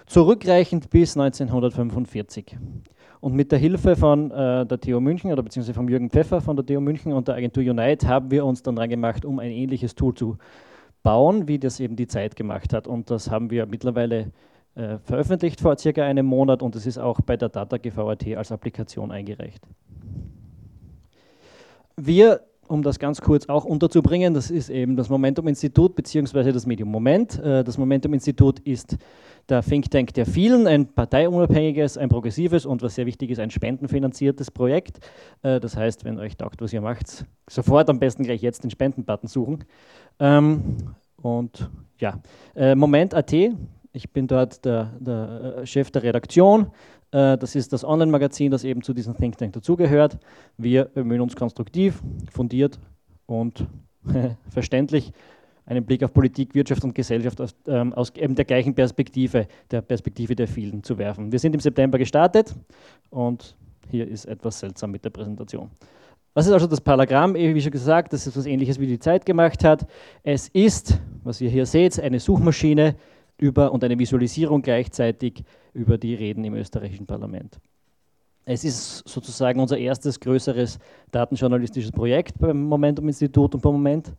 [0.06, 2.58] zurückreichend bis 1945.
[3.20, 6.56] Und mit der Hilfe von äh, der TU München oder beziehungsweise von Jürgen Pfeffer von
[6.56, 9.50] der TU München und der Agentur Unite haben wir uns dann dran gemacht, um ein
[9.50, 10.38] ähnliches Tool zu
[11.02, 12.86] bauen, wie das eben die Zeit gemacht hat.
[12.86, 14.30] Und das haben wir mittlerweile
[14.74, 19.10] äh, veröffentlicht vor circa einem Monat und es ist auch bei der DataGV.at als Applikation
[19.10, 19.62] eingereicht.
[21.96, 26.52] Wir, um das ganz kurz auch unterzubringen, das ist eben das Momentum-Institut bzw.
[26.52, 27.38] das Medium Moment.
[27.38, 28.96] Äh, das Momentum-Institut ist
[29.48, 33.50] der Think Tank der vielen, ein parteiunabhängiges, ein progressives und was sehr wichtig ist, ein
[33.50, 35.00] spendenfinanziertes Projekt.
[35.42, 38.70] Äh, das heißt, wenn euch taugt, was ihr macht, sofort am besten gleich jetzt den
[38.70, 39.64] Spendenbutton suchen.
[40.20, 40.76] Ähm,
[41.20, 42.20] und ja,
[42.54, 43.32] äh, Moment.at,
[43.92, 46.68] ich bin dort der, der Chef der Redaktion.
[47.12, 50.18] Äh, das ist das Online-Magazin, das eben zu diesem Think Tank dazugehört.
[50.56, 52.78] Wir bemühen uns konstruktiv, fundiert
[53.26, 53.66] und
[54.50, 55.12] verständlich
[55.66, 59.82] einen Blick auf Politik, Wirtschaft und Gesellschaft aus, ähm, aus, eben der gleichen Perspektive, der
[59.82, 61.30] Perspektive der vielen zu werfen.
[61.30, 62.54] Wir sind im September gestartet
[63.10, 63.54] und
[63.90, 65.70] hier ist etwas seltsam mit der Präsentation.
[66.34, 67.34] Was ist also das Paragramm?
[67.34, 69.86] Wie schon gesagt, das ist etwas Ähnliches, wie die Zeit gemacht hat.
[70.22, 72.94] Es ist, was ihr hier seht, eine Suchmaschine
[73.38, 77.58] über und eine Visualisierung gleichzeitig über die Reden im österreichischen Parlament.
[78.44, 80.78] Es ist sozusagen unser erstes größeres
[81.10, 84.12] datenjournalistisches Projekt beim Momentum-Institut und beim Moment.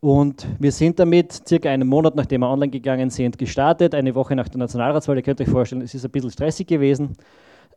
[0.00, 4.36] Und wir sind damit circa einen Monat, nachdem wir online gegangen sind, gestartet, eine Woche
[4.36, 5.16] nach der Nationalratswahl.
[5.16, 7.14] Ihr könnt euch vorstellen, es ist ein bisschen stressig gewesen.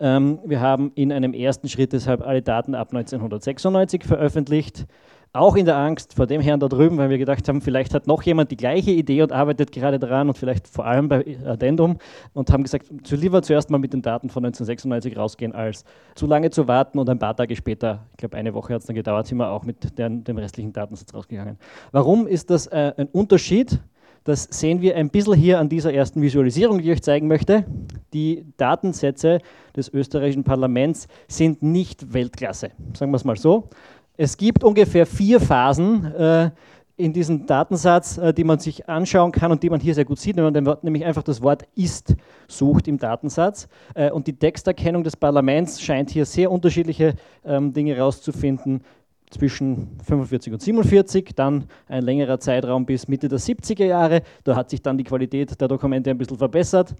[0.02, 4.86] Ähm, wir haben in einem ersten Schritt deshalb alle Daten ab 1996 veröffentlicht
[5.34, 8.08] auch in der Angst vor dem Herrn da drüben, weil wir gedacht haben, vielleicht hat
[8.08, 11.98] noch jemand die gleiche Idee und arbeitet gerade daran und vielleicht vor allem bei Addendum
[12.34, 15.86] und haben gesagt, zu lieber zuerst mal mit den Daten von 1996 rausgehen, als
[16.16, 18.88] zu lange zu warten und ein paar Tage später, ich glaube eine Woche hat es
[18.88, 21.58] dann gedauert, sind wir auch mit den, dem restlichen Datensatz rausgegangen.
[21.92, 23.80] Warum ist das äh, ein Unterschied?
[24.28, 27.63] Das sehen wir ein bisschen hier an dieser ersten Visualisierung, die ich euch zeigen möchte.
[28.12, 29.40] Die Datensätze
[29.74, 33.70] des österreichischen Parlaments sind nicht Weltklasse, sagen wir es mal so.
[34.17, 36.49] Es gibt ungefähr vier Phasen äh,
[36.97, 40.19] in diesem Datensatz, äh, die man sich anschauen kann und die man hier sehr gut
[40.19, 42.15] sieht, wenn man nämlich einfach das Wort ist
[42.47, 43.67] sucht im Datensatz.
[43.93, 47.13] Äh, und die Texterkennung des Parlaments scheint hier sehr unterschiedliche
[47.45, 48.82] ähm, Dinge herauszufinden
[49.30, 54.23] zwischen 45 und 47, dann ein längerer Zeitraum bis Mitte der 70er Jahre.
[54.43, 56.95] Da hat sich dann die Qualität der Dokumente ein bisschen verbessert.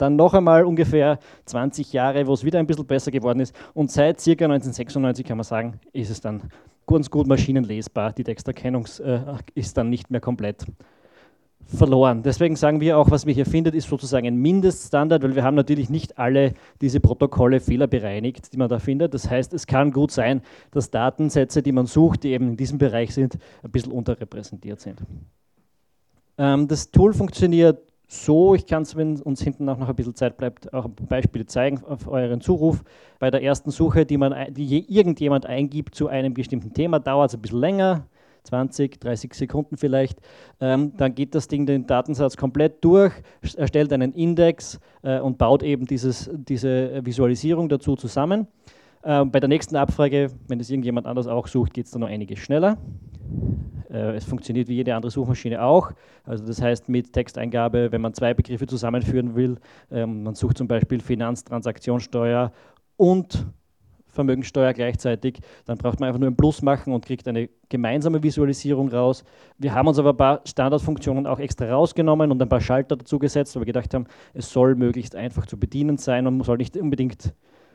[0.00, 3.54] Dann noch einmal ungefähr 20 Jahre, wo es wieder ein bisschen besser geworden ist.
[3.74, 4.30] Und seit ca.
[4.30, 6.44] 1996 kann man sagen, ist es dann
[6.86, 8.12] ganz gut maschinenlesbar.
[8.12, 9.20] Die Texterkennung äh,
[9.54, 10.64] ist dann nicht mehr komplett
[11.66, 12.22] verloren.
[12.22, 15.54] Deswegen sagen wir auch, was wir hier findet, ist sozusagen ein Mindeststandard, weil wir haben
[15.54, 19.14] natürlich nicht alle diese Protokolle fehlerbereinigt, die man da findet.
[19.14, 22.78] Das heißt, es kann gut sein, dass Datensätze, die man sucht, die eben in diesem
[22.78, 25.00] Bereich sind, ein bisschen unterrepräsentiert sind.
[26.38, 30.16] Ähm, das Tool funktioniert so, ich kann es, wenn uns hinten auch noch ein bisschen
[30.16, 32.82] Zeit bleibt, auch Beispiele zeigen auf euren Zuruf.
[33.20, 37.36] Bei der ersten Suche, die, man, die irgendjemand eingibt zu einem bestimmten Thema, dauert es
[37.36, 38.08] ein bisschen länger,
[38.42, 40.18] 20, 30 Sekunden vielleicht.
[40.60, 43.12] Ähm, dann geht das Ding den Datensatz komplett durch,
[43.56, 48.48] erstellt einen Index äh, und baut eben dieses, diese Visualisierung dazu zusammen.
[49.04, 52.08] Ähm, bei der nächsten Abfrage, wenn das irgendjemand anders auch sucht, geht es dann noch
[52.08, 52.76] einiges schneller.
[53.90, 55.92] Äh, es funktioniert wie jede andere Suchmaschine auch.
[56.24, 59.58] Also das heißt mit Texteingabe, wenn man zwei Begriffe zusammenführen will,
[59.90, 62.52] ähm, man sucht zum Beispiel Finanztransaktionssteuer
[62.96, 63.46] und
[64.12, 68.88] Vermögensteuer gleichzeitig, dann braucht man einfach nur ein Plus machen und kriegt eine gemeinsame Visualisierung
[68.88, 69.24] raus.
[69.58, 73.18] Wir haben uns aber ein paar Standardfunktionen auch extra rausgenommen und ein paar Schalter dazu
[73.18, 76.56] gesetzt, weil wir gedacht haben, es soll möglichst einfach zu bedienen sein und man soll
[76.56, 77.32] nicht unbedingt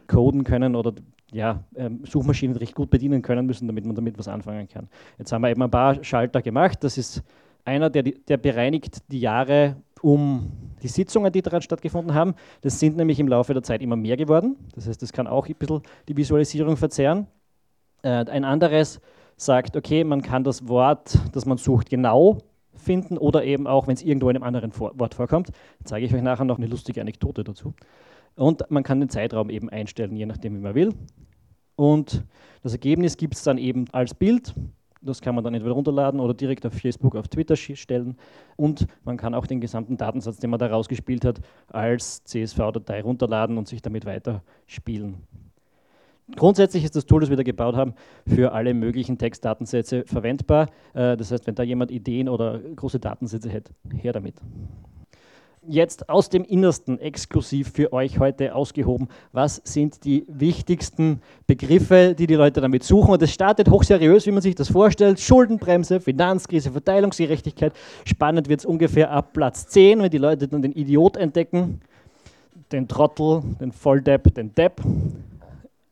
[0.07, 0.93] coden können oder
[1.31, 4.87] ja, ähm, Suchmaschinen recht gut bedienen können müssen, damit man damit was anfangen kann.
[5.17, 6.83] Jetzt haben wir eben ein paar Schalter gemacht.
[6.83, 7.23] Das ist
[7.65, 10.51] einer, der, der bereinigt die Jahre um
[10.83, 12.35] die Sitzungen, die daran stattgefunden haben.
[12.61, 14.55] Das sind nämlich im Laufe der Zeit immer mehr geworden.
[14.75, 17.27] Das heißt, das kann auch ein bisschen die Visualisierung verzerren.
[18.03, 19.01] Äh, ein anderes
[19.35, 22.37] sagt, okay, man kann das Wort, das man sucht, genau
[22.75, 25.49] finden oder eben auch, wenn es irgendwo in einem anderen Wort vorkommt.
[25.83, 27.73] Zeige ich euch nachher noch eine lustige Anekdote dazu.
[28.35, 30.93] Und man kann den Zeitraum eben einstellen, je nachdem, wie man will.
[31.75, 32.23] Und
[32.63, 34.53] das Ergebnis gibt es dann eben als Bild.
[35.01, 38.17] Das kann man dann entweder runterladen oder direkt auf Facebook, auf Twitter stellen.
[38.55, 43.57] Und man kann auch den gesamten Datensatz, den man da rausgespielt hat, als CSV-Datei runterladen
[43.57, 45.17] und sich damit weiterspielen.
[46.35, 47.93] Grundsätzlich ist das Tool, das wir da gebaut haben,
[48.25, 50.69] für alle möglichen Textdatensätze verwendbar.
[50.95, 54.41] Äh, das heißt, wenn da jemand Ideen oder große Datensätze hat, her damit
[55.67, 59.07] jetzt aus dem Innersten exklusiv für euch heute ausgehoben.
[59.31, 63.11] Was sind die wichtigsten Begriffe, die die Leute damit suchen?
[63.13, 65.19] Und es startet hochseriös, wie man sich das vorstellt.
[65.19, 67.73] Schuldenbremse, Finanzkrise, Verteilungsgerechtigkeit.
[68.05, 71.81] Spannend wird es ungefähr ab Platz 10, wenn die Leute dann den Idiot entdecken,
[72.71, 74.81] den Trottel, den Volldepp, den Depp.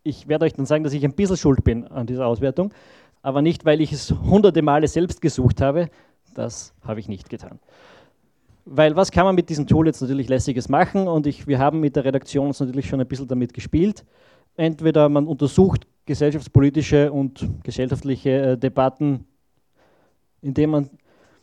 [0.03, 2.73] Ich werde euch dann sagen, dass ich ein bisschen schuld bin an dieser Auswertung,
[3.21, 5.89] aber nicht, weil ich es hunderte Male selbst gesucht habe.
[6.35, 7.59] Das habe ich nicht getan.
[8.65, 11.07] Weil was kann man mit diesem Tool jetzt natürlich lässiges machen?
[11.07, 14.05] Und ich, wir haben mit der Redaktion uns natürlich schon ein bisschen damit gespielt.
[14.55, 19.25] Entweder man untersucht gesellschaftspolitische und gesellschaftliche äh, Debatten,
[20.41, 20.89] indem man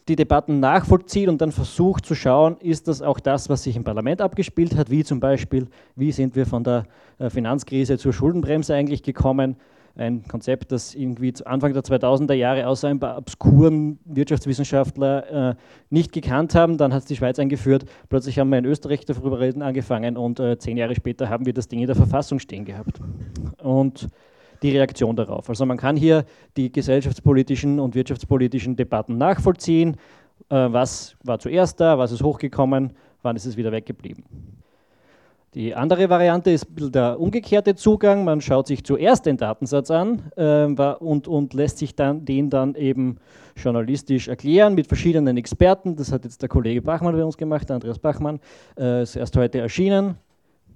[0.09, 3.85] die Debatten nachvollzieht und dann versucht zu schauen, ist das auch das, was sich im
[3.85, 6.87] Parlament abgespielt hat, wie zum Beispiel, wie sind wir von der
[7.19, 9.57] äh, Finanzkrise zur Schuldenbremse eigentlich gekommen,
[9.97, 15.55] ein Konzept, das irgendwie zu Anfang der 2000er Jahre außer ein paar obskuren Wirtschaftswissenschaftler äh,
[15.91, 16.79] nicht gekannt haben.
[16.79, 17.85] Dann hat es die Schweiz eingeführt.
[18.09, 21.53] Plötzlich haben wir in Österreich darüber reden angefangen und äh, zehn Jahre später haben wir
[21.53, 23.01] das Ding in der Verfassung stehen gehabt.
[23.63, 24.09] Und
[24.63, 25.49] die Reaktion darauf.
[25.49, 26.25] Also man kann hier
[26.57, 29.97] die gesellschaftspolitischen und wirtschaftspolitischen Debatten nachvollziehen.
[30.49, 34.25] Äh, was war zuerst da, was ist hochgekommen, wann ist es wieder weggeblieben.
[35.55, 38.25] Die andere Variante ist der umgekehrte Zugang.
[38.25, 42.77] Man schaut sich zuerst den Datensatz an äh, und, und, lässt sich dann den dann
[42.77, 43.17] eben
[43.57, 45.97] journalistisch erklären mit verschiedenen Experten.
[45.97, 48.39] Das hat jetzt der Kollege Bachmann bei uns gemacht, Andreas Bachmann,
[48.79, 50.15] äh, ist erst heute erschienen.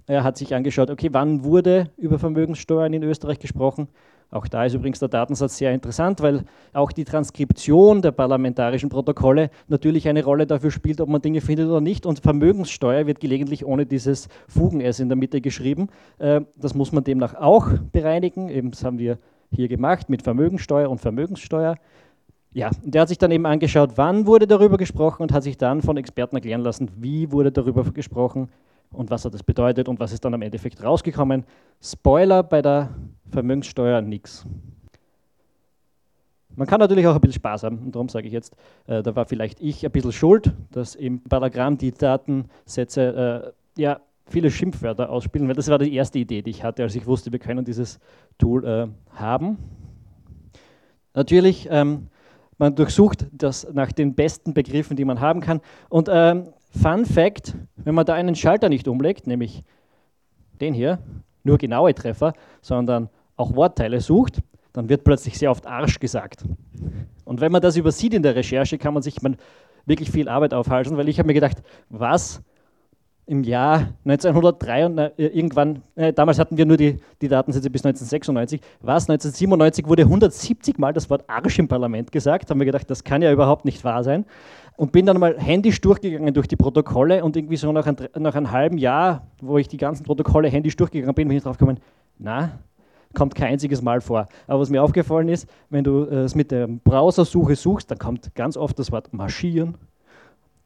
[0.07, 3.87] Er hat sich angeschaut, okay, wann wurde über Vermögenssteuern in Österreich gesprochen?
[4.31, 9.49] Auch da ist übrigens der Datensatz sehr interessant, weil auch die Transkription der parlamentarischen Protokolle
[9.67, 12.05] natürlich eine Rolle dafür spielt, ob man Dinge findet oder nicht.
[12.05, 15.87] Und Vermögenssteuer wird gelegentlich ohne dieses Fugen-S in der Mitte geschrieben.
[16.17, 18.49] Äh, das muss man demnach auch bereinigen.
[18.49, 19.19] Eben das haben wir
[19.51, 21.75] hier gemacht mit Vermögenssteuer und Vermögenssteuer.
[22.51, 25.57] Ja, und der hat sich dann eben angeschaut, wann wurde darüber gesprochen und hat sich
[25.57, 28.49] dann von Experten erklären lassen, wie wurde darüber gesprochen
[28.95, 31.43] und was hat das bedeutet und was ist dann am Endeffekt rausgekommen.
[31.81, 32.89] Spoiler bei der
[33.29, 34.45] Vermögenssteuer nichts.
[36.55, 38.55] Man kann natürlich auch ein bisschen Spaß haben und darum sage ich jetzt,
[38.87, 43.99] äh, da war vielleicht ich ein bisschen schuld, dass im Paragramm die Datensätze äh, ja,
[44.27, 47.31] viele Schimpfwörter ausspielen, weil das war die erste Idee, die ich hatte, als ich wusste,
[47.31, 47.99] wir können dieses
[48.37, 49.57] Tool äh, haben.
[51.13, 52.07] Natürlich, ähm,
[52.57, 55.59] man durchsucht das nach den besten Begriffen, die man haben kann.
[55.89, 56.47] Und ähm,
[56.81, 59.63] Fun Fact, wenn man da einen Schalter nicht umlegt, nämlich
[60.61, 60.99] den hier,
[61.43, 64.41] nur genaue Treffer, sondern auch Wortteile sucht,
[64.73, 66.43] dann wird plötzlich sehr oft Arsch gesagt.
[67.23, 69.37] Und wenn man das übersieht in der Recherche, kann man sich man
[69.85, 72.41] wirklich viel Arbeit aufhalten, weil ich habe mir gedacht, was?
[73.27, 77.83] Im Jahr 1903 und äh, irgendwann, äh, damals hatten wir nur die, die Datensätze bis
[77.83, 79.09] 1996, was?
[79.09, 83.23] 1997 wurde 170 Mal das Wort Arsch im Parlament gesagt, haben wir gedacht, das kann
[83.23, 84.25] ja überhaupt nicht wahr sein
[84.77, 88.35] und bin dann mal händisch durchgegangen durch die Protokolle und irgendwie so nach, ein, nach
[88.35, 91.79] einem halben Jahr, wo ich die ganzen Protokolle händisch durchgegangen bin, bin ich drauf gekommen,
[92.17, 92.59] na,
[93.13, 94.27] kommt kein einziges Mal vor.
[94.47, 98.35] Aber was mir aufgefallen ist, wenn du äh, es mit der Browsersuche suchst, dann kommt
[98.35, 99.75] ganz oft das Wort marschieren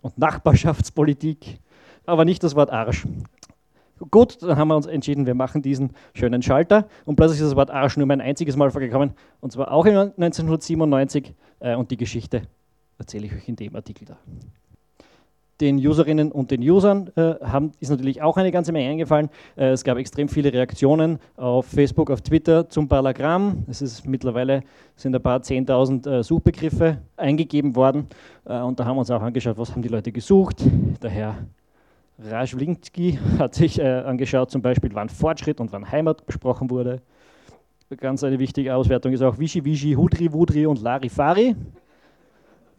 [0.02, 1.60] und Nachbarschaftspolitik,
[2.06, 3.06] aber nicht das Wort Arsch.
[4.12, 7.56] Gut, dann haben wir uns entschieden, wir machen diesen schönen Schalter und plötzlich ist das
[7.58, 12.44] Wort Arsch nur ein einziges Mal vorgekommen und zwar auch 1997 äh, und die Geschichte
[13.00, 14.18] erzähle ich euch in dem Artikel da.
[15.62, 19.30] Den Userinnen und den Usern äh, haben, ist natürlich auch eine ganze Menge eingefallen.
[19.58, 23.66] Äh, es gab extrem viele Reaktionen auf Facebook, auf Twitter zum Parlagramm.
[23.68, 24.64] Es ist mittlerweile
[24.96, 28.08] sind ein paar 10.000 äh, Suchbegriffe eingegeben worden.
[28.46, 30.64] Äh, und da haben wir uns auch angeschaut, was haben die Leute gesucht.
[31.02, 31.36] Der Herr
[32.24, 37.02] Rajwlinski hat sich äh, angeschaut, zum Beispiel, wann Fortschritt und wann Heimat besprochen wurde.
[37.98, 41.56] Ganz eine wichtige Auswertung ist auch Wischi Wischi, Hudri Wudri und Larifari.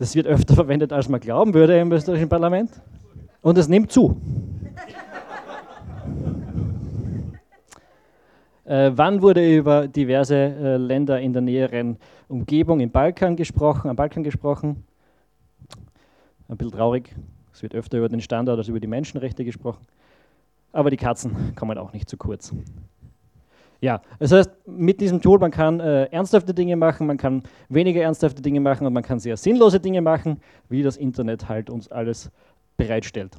[0.00, 2.70] Das wird öfter verwendet, als man glauben würde im österreichischen Parlament.
[3.42, 4.20] Und es nimmt zu.
[8.64, 11.98] Äh, wann wurde über diverse äh, Länder in der näheren
[12.28, 14.84] Umgebung im Balkan gesprochen, am Balkan gesprochen?
[16.48, 17.14] Ein bisschen traurig.
[17.52, 19.86] Es wird öfter über den Standard als über die Menschenrechte gesprochen.
[20.72, 22.54] Aber die Katzen kommen auch nicht zu kurz.
[23.80, 28.02] Ja, das heißt, mit diesem Tool, man kann äh, ernsthafte Dinge machen, man kann weniger
[28.02, 31.90] ernsthafte Dinge machen und man kann sehr sinnlose Dinge machen, wie das Internet halt uns
[31.90, 32.30] alles
[32.76, 33.36] bereitstellt.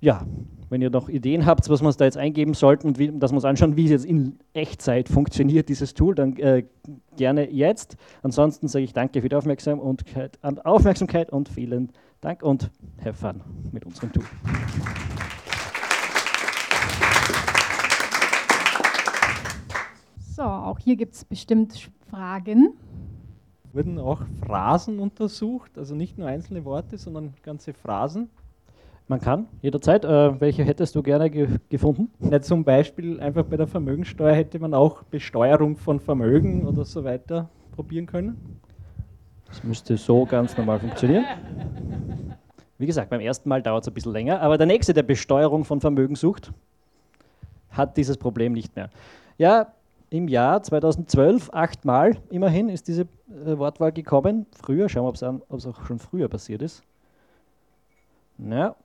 [0.00, 0.24] Ja,
[0.68, 3.36] wenn ihr noch Ideen habt, was wir da jetzt eingeben sollten und wie, dass wir
[3.36, 6.64] uns anschauen, wie es jetzt in Echtzeit funktioniert, dieses Tool, dann äh,
[7.16, 7.96] gerne jetzt.
[8.22, 11.90] Ansonsten sage ich danke für die Aufmerksamkeit, Aufmerksamkeit und vielen
[12.20, 12.70] Dank und
[13.04, 13.40] have fun
[13.72, 14.24] mit unserem Tool.
[20.34, 22.72] So, auch hier gibt es bestimmt Fragen.
[23.72, 28.28] Wurden auch Phrasen untersucht, also nicht nur einzelne Worte, sondern ganze Phrasen?
[29.06, 30.04] Man kann, jederzeit.
[30.04, 32.10] Äh, welche hättest du gerne ge gefunden?
[32.18, 37.04] Ja, zum Beispiel einfach bei der Vermögensteuer hätte man auch Besteuerung von Vermögen oder so
[37.04, 38.58] weiter probieren können.
[39.46, 41.26] Das müsste so ganz normal funktionieren.
[42.78, 45.64] Wie gesagt, beim ersten Mal dauert es ein bisschen länger, aber der nächste, der Besteuerung
[45.64, 46.50] von Vermögen sucht,
[47.70, 48.90] hat dieses Problem nicht mehr.
[49.38, 49.68] Ja,
[50.10, 54.46] im Jahr 2012 achtmal immerhin ist diese äh, Wortwahl gekommen.
[54.52, 56.82] Früher, schauen wir, ob es auch schon früher passiert ist.
[58.38, 58.76] Ja,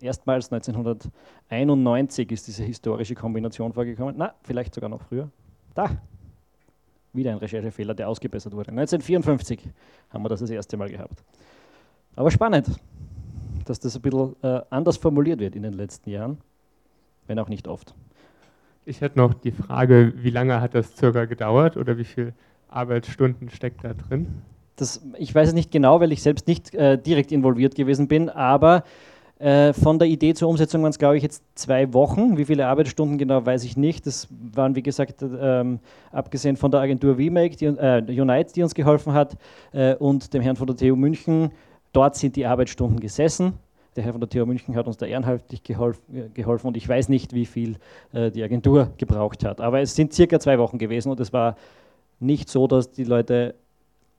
[0.00, 4.14] erstmals 1991 ist diese historische Kombination vorgekommen.
[4.16, 5.28] Na, vielleicht sogar noch früher.
[5.74, 5.90] Da,
[7.12, 8.70] wieder ein Recherchefehler, der ausgebessert wurde.
[8.70, 9.68] 1954
[10.10, 11.22] haben wir das das erste Mal gehabt.
[12.16, 12.68] Aber spannend,
[13.64, 16.38] dass das ein bisschen äh, anders formuliert wird in den letzten Jahren,
[17.26, 17.94] wenn auch nicht oft.
[18.84, 22.32] Ich hätte noch die Frage, wie lange hat das circa gedauert oder wie viele
[22.68, 24.42] Arbeitsstunden steckt da drin?
[24.76, 28.28] Das, ich weiß es nicht genau, weil ich selbst nicht äh, direkt involviert gewesen bin,
[28.28, 28.82] aber
[29.38, 32.38] äh, von der Idee zur Umsetzung waren es, glaube ich, jetzt zwei Wochen.
[32.38, 34.06] Wie viele Arbeitsstunden genau, weiß ich nicht.
[34.06, 35.78] Das waren, wie gesagt, ähm,
[36.10, 39.36] abgesehen von der Agentur VMake, die, äh, Unite, die uns geholfen hat,
[39.72, 41.50] äh, und dem Herrn von der TU München.
[41.92, 43.54] Dort sind die Arbeitsstunden gesessen.
[43.96, 46.88] Der Herr von der TU München hat uns da ehrenhaltig geholf, äh, geholfen und ich
[46.88, 47.76] weiß nicht, wie viel
[48.12, 49.60] äh, die Agentur gebraucht hat.
[49.60, 51.56] Aber es sind circa zwei Wochen gewesen und es war
[52.20, 53.54] nicht so, dass die Leute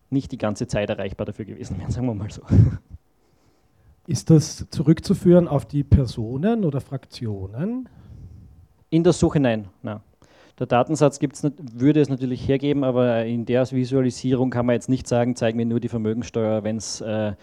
[0.09, 2.43] nicht die ganze Zeit erreichbar dafür gewesen wären, sagen wir mal so.
[4.05, 7.89] Ist das zurückzuführen auf die Personen oder Fraktionen?
[8.89, 9.69] In der Suche nein.
[9.81, 10.01] nein.
[10.59, 15.07] Der Datensatz gibt's, würde es natürlich hergeben, aber in der Visualisierung kann man jetzt nicht
[15.07, 17.33] sagen, zeigen wir nur die Vermögensteuer, wenn es äh,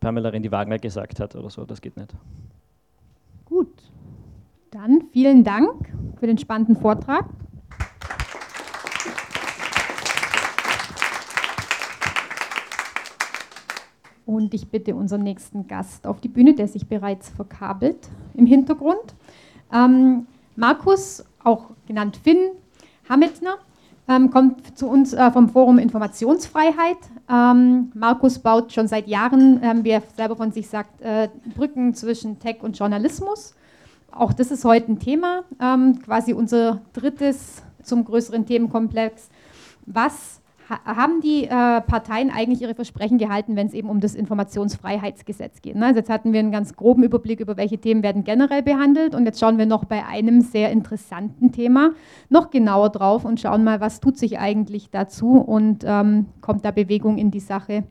[0.00, 1.64] Pamela Rendi-Wagner gesagt hat oder so.
[1.64, 2.14] Das geht nicht.
[3.44, 3.72] Gut.
[4.70, 7.26] Dann vielen Dank für den spannenden Vortrag.
[14.26, 19.14] Und ich bitte unseren nächsten Gast auf die Bühne, der sich bereits verkabelt im Hintergrund.
[19.72, 22.50] Ähm, Markus, auch genannt Finn
[23.08, 23.56] Hametner,
[24.08, 26.96] ähm, kommt zu uns äh, vom Forum Informationsfreiheit.
[27.30, 31.94] Ähm, Markus baut schon seit Jahren, ähm, wie er selber von sich sagt, äh, Brücken
[31.94, 33.54] zwischen Tech und Journalismus.
[34.10, 39.28] Auch das ist heute ein Thema, ähm, quasi unser drittes zum größeren Themenkomplex.
[39.86, 41.48] Was haben die äh,
[41.80, 45.76] Parteien eigentlich ihre Versprechen gehalten, wenn es eben um das Informationsfreiheitsgesetz geht?
[45.76, 45.86] Ne?
[45.86, 49.24] Also jetzt hatten wir einen ganz groben Überblick über welche Themen werden generell behandelt und
[49.24, 51.92] jetzt schauen wir noch bei einem sehr interessanten Thema
[52.28, 56.70] noch genauer drauf und schauen mal, was tut sich eigentlich dazu und ähm, kommt da
[56.70, 57.84] Bewegung in die Sache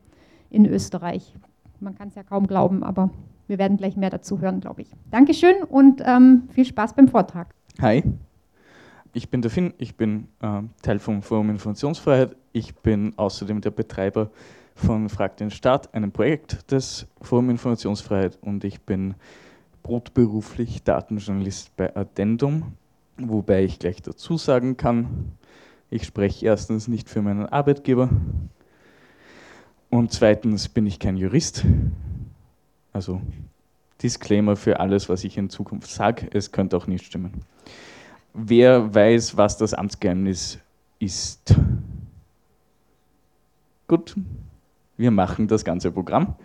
[0.50, 1.34] in Österreich.
[1.80, 3.10] Man kann es ja kaum glauben, aber
[3.46, 4.90] wir werden gleich mehr dazu hören, glaube ich.
[5.10, 7.54] Dankeschön und ähm, viel Spaß beim Vortrag.
[7.80, 8.02] Hi,
[9.12, 12.36] ich bin der Finn, ich bin äh, Teil vom Forum Informationsfreiheit.
[12.52, 14.30] Ich bin außerdem der Betreiber
[14.74, 19.14] von Frag den Staat, einem Projekt des Forum Informationsfreiheit und ich bin
[19.82, 22.74] brotberuflich Datenjournalist bei Addendum,
[23.16, 25.32] wobei ich gleich dazu sagen kann,
[25.90, 28.08] ich spreche erstens nicht für meinen Arbeitgeber
[29.90, 31.64] und zweitens bin ich kein Jurist.
[32.92, 33.20] Also
[34.02, 37.42] Disclaimer für alles, was ich in Zukunft sage, es könnte auch nicht stimmen.
[38.34, 40.58] Wer weiß, was das Amtsgeheimnis
[40.98, 41.54] ist?
[43.86, 44.14] Gut,
[44.96, 46.36] wir machen das ganze Programm.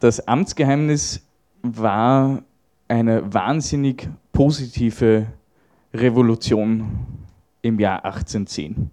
[0.00, 1.24] Das Amtsgeheimnis
[1.62, 2.42] war
[2.88, 5.26] eine wahnsinnig positive
[5.94, 7.06] Revolution
[7.62, 8.90] im Jahr 1810.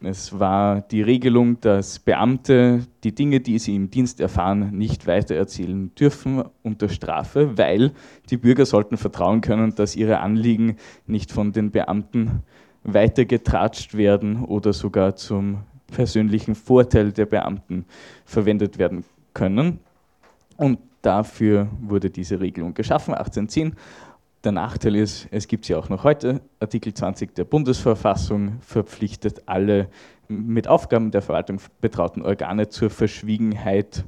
[0.00, 5.92] Es war die Regelung, dass Beamte die Dinge, die sie im Dienst erfahren, nicht weitererzählen
[5.96, 7.92] dürfen unter Strafe, weil
[8.30, 10.76] die Bürger sollten vertrauen können, dass ihre Anliegen
[11.06, 12.42] nicht von den Beamten
[12.84, 17.84] weitergetratscht werden oder sogar zum persönlichen Vorteil der Beamten
[18.24, 19.80] verwendet werden können.
[20.56, 23.74] Und dafür wurde diese Regelung geschaffen, 1810.
[24.44, 26.40] Der Nachteil ist, es gibt sie auch noch heute.
[26.60, 29.88] Artikel 20 der Bundesverfassung verpflichtet alle
[30.28, 34.04] mit Aufgaben der Verwaltung betrauten Organe zur Verschwiegenheit,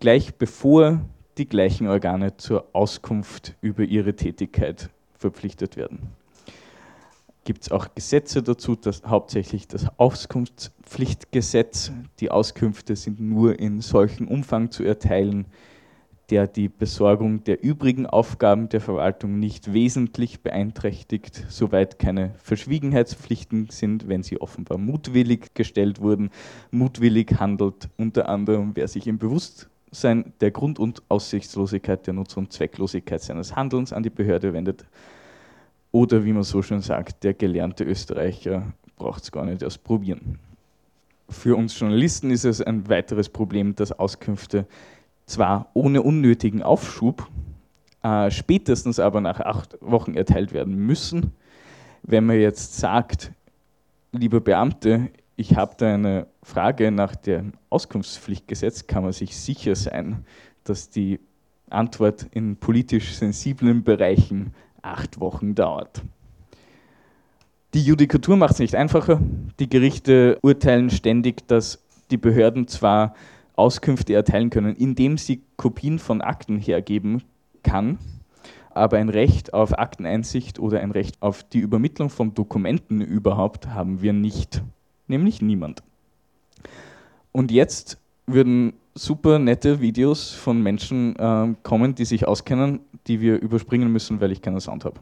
[0.00, 1.02] gleich bevor
[1.36, 6.08] die gleichen Organe zur Auskunft über ihre Tätigkeit verpflichtet werden.
[7.44, 14.26] Gibt es auch Gesetze dazu, dass hauptsächlich das Auskunftspflichtgesetz, die Auskünfte sind nur in solchem
[14.26, 15.46] Umfang zu erteilen,
[16.30, 24.08] der die Besorgung der übrigen Aufgaben der Verwaltung nicht wesentlich beeinträchtigt, soweit keine Verschwiegenheitspflichten sind,
[24.08, 26.30] wenn sie offenbar mutwillig gestellt wurden.
[26.70, 32.52] Mutwillig handelt unter anderem, wer sich im Bewusstsein der Grund- und Aussichtslosigkeit, der Nutz- und
[32.52, 34.84] Zwecklosigkeit seines Handelns an die Behörde wendet.
[35.92, 40.38] Oder wie man so schön sagt, der gelernte Österreicher braucht es gar nicht erst probieren.
[41.30, 44.66] Für uns Journalisten ist es ein weiteres Problem, dass Auskünfte
[45.28, 47.28] zwar ohne unnötigen Aufschub,
[48.02, 51.32] äh, spätestens aber nach acht Wochen erteilt werden müssen.
[52.02, 53.32] Wenn man jetzt sagt,
[54.12, 60.24] lieber Beamte, ich habe da eine Frage nach dem Auskunftspflichtgesetz, kann man sich sicher sein,
[60.64, 61.20] dass die
[61.70, 66.02] Antwort in politisch sensiblen Bereichen acht Wochen dauert.
[67.74, 69.20] Die Judikatur macht es nicht einfacher.
[69.60, 73.14] Die Gerichte urteilen ständig, dass die Behörden zwar
[73.58, 77.22] Auskünfte erteilen können, indem sie Kopien von Akten hergeben
[77.62, 77.98] kann.
[78.70, 84.00] Aber ein Recht auf Akteneinsicht oder ein Recht auf die Übermittlung von Dokumenten überhaupt haben
[84.02, 84.62] wir nicht.
[85.08, 85.82] Nämlich niemand.
[87.32, 93.40] Und jetzt würden super nette Videos von Menschen äh, kommen, die sich auskennen, die wir
[93.40, 95.00] überspringen müssen, weil ich keinen Sound habe.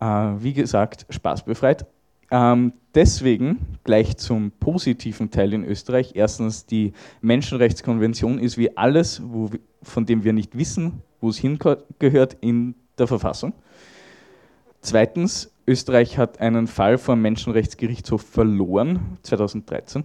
[0.00, 1.86] Äh, wie gesagt, spaßbefreit.
[2.32, 6.12] Ähm, deswegen gleich zum positiven Teil in Österreich.
[6.14, 9.50] Erstens, die Menschenrechtskonvention ist wie alles, wo,
[9.82, 13.52] von dem wir nicht wissen, wo es hingehört, in der Verfassung.
[14.80, 20.02] Zweitens, Österreich hat einen Fall vom Menschenrechtsgerichtshof verloren, 2013,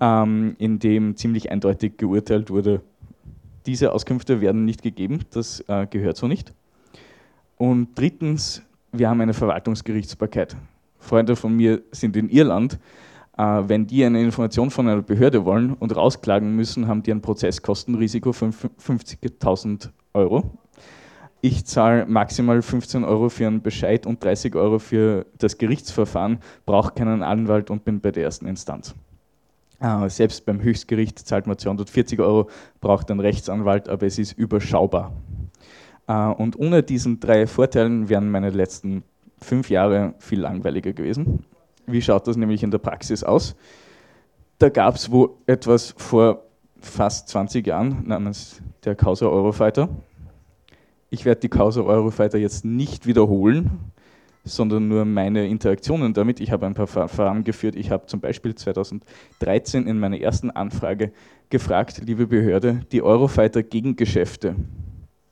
[0.00, 2.82] ähm, in dem ziemlich eindeutig geurteilt wurde,
[3.64, 6.52] diese Auskünfte werden nicht gegeben, das äh, gehört so nicht.
[7.56, 10.56] Und drittens, wir haben eine Verwaltungsgerichtsbarkeit.
[10.98, 12.78] Freunde von mir sind in Irland.
[13.36, 17.22] Äh, wenn die eine Information von einer Behörde wollen und rausklagen müssen, haben die ein
[17.22, 20.58] Prozesskostenrisiko von 50.000 Euro.
[21.40, 26.94] Ich zahle maximal 15 Euro für einen Bescheid und 30 Euro für das Gerichtsverfahren, brauche
[26.94, 28.96] keinen Anwalt und bin bei der ersten Instanz.
[29.80, 35.12] Äh, selbst beim Höchstgericht zahlt man 240 Euro, braucht einen Rechtsanwalt, aber es ist überschaubar.
[36.08, 39.04] Äh, und ohne diesen drei Vorteilen wären meine letzten
[39.40, 41.44] fünf Jahre viel langweiliger gewesen.
[41.86, 43.56] Wie schaut das nämlich in der Praxis aus?
[44.58, 46.42] Da gab es wo etwas vor
[46.80, 49.88] fast 20 Jahren namens der Causa Eurofighter.
[51.10, 53.92] Ich werde die Causa Eurofighter jetzt nicht wiederholen,
[54.44, 56.40] sondern nur meine Interaktionen damit.
[56.40, 57.76] Ich habe ein paar Verfahren geführt.
[57.76, 61.12] Ich habe zum Beispiel 2013 in meiner ersten Anfrage
[61.50, 64.56] gefragt, liebe Behörde, die Eurofighter Gegengeschäfte,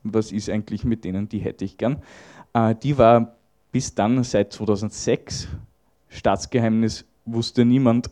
[0.02, 2.02] was ist eigentlich mit denen, die hätte ich gern.
[2.54, 3.36] Äh, die war
[3.76, 5.48] bis dann seit 2006
[6.08, 8.08] Staatsgeheimnis wusste niemand.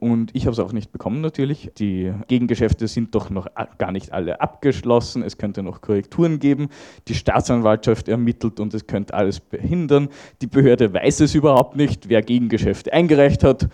[0.00, 1.70] Und ich habe es auch nicht bekommen natürlich.
[1.78, 3.46] Die Gegengeschäfte sind doch noch
[3.78, 5.22] gar nicht alle abgeschlossen.
[5.22, 6.68] Es könnte noch Korrekturen geben.
[7.06, 10.08] Die Staatsanwaltschaft ermittelt und es könnte alles behindern.
[10.42, 13.68] Die Behörde weiß es überhaupt nicht, wer Gegengeschäfte eingereicht hat.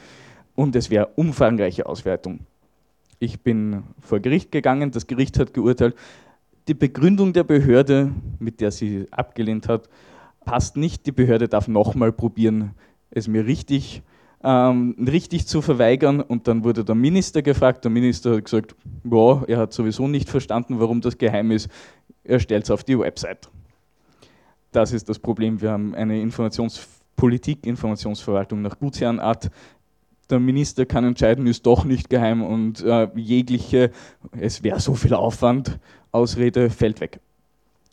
[0.55, 2.41] Und es wäre umfangreiche Auswertung.
[3.19, 4.91] Ich bin vor Gericht gegangen.
[4.91, 5.97] Das Gericht hat geurteilt,
[6.69, 9.89] die Begründung der Behörde, mit der sie abgelehnt hat,
[10.47, 12.71] passt nicht, die Behörde darf nochmal probieren,
[13.11, 14.03] es mir richtig,
[14.43, 16.23] ähm, richtig zu verweigern.
[16.23, 18.75] Und dann wurde der Minister gefragt, der Minister hat gesagt,
[19.05, 21.69] ja, er hat sowieso nicht verstanden, warum das geheim ist,
[22.25, 23.51] er stellt es auf die Website.
[24.73, 29.51] Das ist das Problem, wir haben eine Informationspolitik, Informationsverwaltung nach Gutsherrenart.
[30.31, 33.91] Der Minister kann entscheiden, ist doch nicht geheim und äh, jegliche,
[34.39, 35.79] es wäre so viel Aufwand,
[36.13, 37.21] Ausrede fällt weg.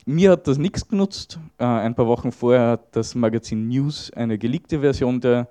[0.06, 1.40] Mir hat das nichts genutzt.
[1.58, 5.48] Äh, ein paar Wochen vorher hat das Magazin News eine geleakte Version der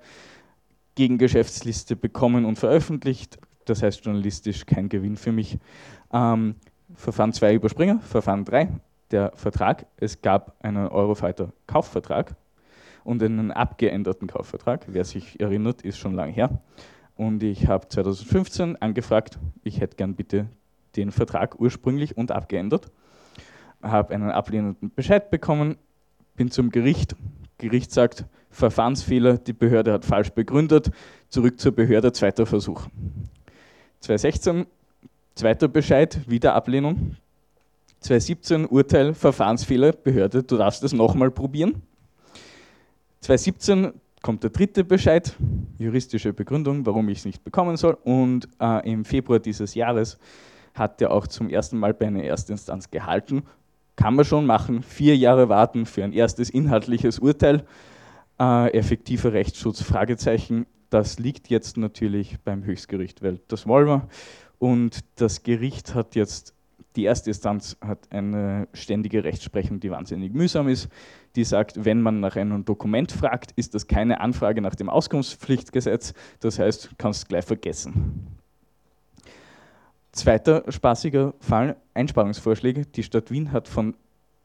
[0.95, 3.39] Gegengeschäftsliste bekommen und veröffentlicht.
[3.65, 5.57] Das heißt journalistisch kein Gewinn für mich.
[6.11, 6.55] Ähm,
[6.93, 8.69] Verfahren 2 Überspringer, Verfahren 3,
[9.09, 9.87] der Vertrag.
[9.97, 12.35] Es gab einen Eurofighter Kaufvertrag
[13.03, 14.85] und einen abgeänderten Kaufvertrag.
[14.87, 16.61] Wer sich erinnert, ist schon lange her.
[17.15, 20.47] Und ich habe 2015 angefragt, ich hätte gern bitte
[20.95, 22.91] den Vertrag ursprünglich und abgeändert
[23.83, 25.77] habe einen ablehnenden Bescheid bekommen,
[26.35, 27.15] bin zum Gericht.
[27.57, 30.91] Gericht sagt, Verfahrensfehler, die Behörde hat falsch begründet,
[31.29, 32.87] zurück zur Behörde, zweiter Versuch.
[34.01, 34.65] 2016,
[35.35, 37.17] zweiter Bescheid, wieder Ablehnung.
[38.01, 41.81] 2017 Urteil, Verfahrensfehler, Behörde, du darfst es nochmal probieren.
[43.21, 45.35] 2017 kommt der dritte Bescheid,
[45.77, 47.97] juristische Begründung, warum ich es nicht bekommen soll.
[48.03, 50.17] Und äh, im Februar dieses Jahres
[50.73, 53.43] hat er auch zum ersten Mal bei einer Erstinstanz gehalten.
[53.95, 57.65] Kann man schon machen, vier Jahre warten für ein erstes inhaltliches Urteil.
[58.39, 60.65] Äh, effektiver Rechtsschutz, Fragezeichen.
[60.89, 64.07] Das liegt jetzt natürlich beim Höchstgericht weil das wollen wir.
[64.57, 66.53] Und das Gericht hat jetzt,
[66.95, 70.89] die erste Instanz hat eine ständige Rechtsprechung, die wahnsinnig mühsam ist.
[71.35, 76.13] Die sagt, wenn man nach einem Dokument fragt, ist das keine Anfrage nach dem Auskunftspflichtgesetz.
[76.39, 78.37] Das heißt, kannst gleich vergessen.
[80.13, 82.85] Zweiter spaßiger Fall, Einsparungsvorschläge.
[82.85, 83.95] Die Stadt Wien hat von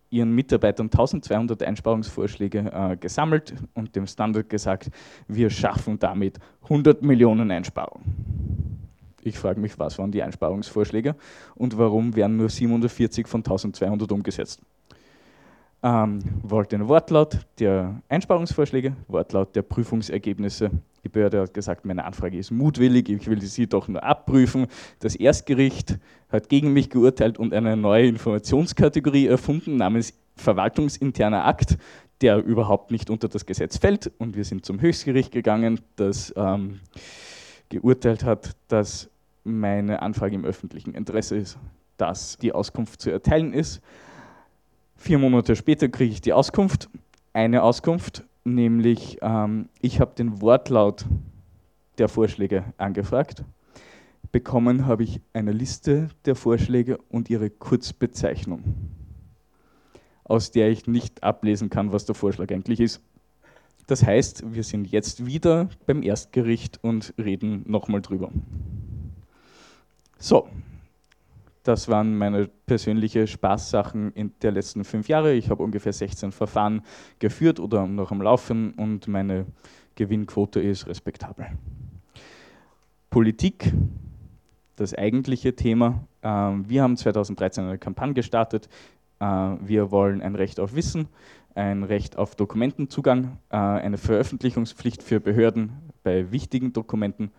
[0.09, 4.91] ihren Mitarbeitern 1200 Einsparungsvorschläge äh, gesammelt und dem Standard gesagt,
[5.27, 8.79] wir schaffen damit 100 Millionen Einsparungen.
[9.23, 11.15] Ich frage mich, was waren die Einsparungsvorschläge
[11.55, 14.63] und warum werden nur 740 von 1200 umgesetzt?
[15.83, 20.71] Ähm, wollte den Wortlaut der Einsparungsvorschläge, Wortlaut der Prüfungsergebnisse.
[21.05, 24.67] Die Behörde hat gesagt, meine Anfrage ist mutwillig, ich will sie doch nur abprüfen.
[25.01, 31.79] Das Erstgericht hat gegen mich geurteilt und eine neue Informationskategorie erfunden namens verwaltungsinterner Akt,
[32.21, 34.11] der überhaupt nicht unter das Gesetz fällt.
[34.19, 36.81] Und wir sind zum Höchstgericht gegangen, das ähm,
[37.69, 39.09] geurteilt hat, dass
[39.45, 41.59] meine Anfrage im öffentlichen Interesse ist,
[41.97, 43.81] dass die Auskunft zu erteilen ist.
[44.97, 46.89] Vier Monate später kriege ich die Auskunft,
[47.33, 48.25] eine Auskunft,
[48.55, 51.07] nämlich ähm, ich habe den Wortlaut
[51.99, 53.45] der Vorschläge angefragt.
[54.31, 58.63] Bekommen habe ich eine Liste der Vorschläge und ihre Kurzbezeichnung,
[60.25, 63.01] aus der ich nicht ablesen kann, was der Vorschlag eigentlich ist.
[63.87, 68.31] Das heißt, wir sind jetzt wieder beim Erstgericht und reden nochmal drüber.
[70.19, 70.49] So,
[71.69, 75.35] das waren meine persönlichen Spaßsachen in der letzten fünf Jahre.
[75.35, 76.81] Ich habe ungefähr 16 Verfahren
[77.19, 79.45] geführt oder noch am Laufen und meine
[79.95, 81.47] Gewinnquote ist respektabel.
[83.11, 83.71] Politik,
[84.77, 86.07] das eigentliche Thema.
[86.23, 88.71] Ähm, wir haben 2013 eine Kampagne gestartet.
[89.21, 91.09] Äh, wir wollen ein Recht auf Wissen,
[91.55, 97.31] ein Recht auf Dokumentenzugang, äh, eine Veröffentlichungspflicht für Behörden bei wichtigen Dokumenten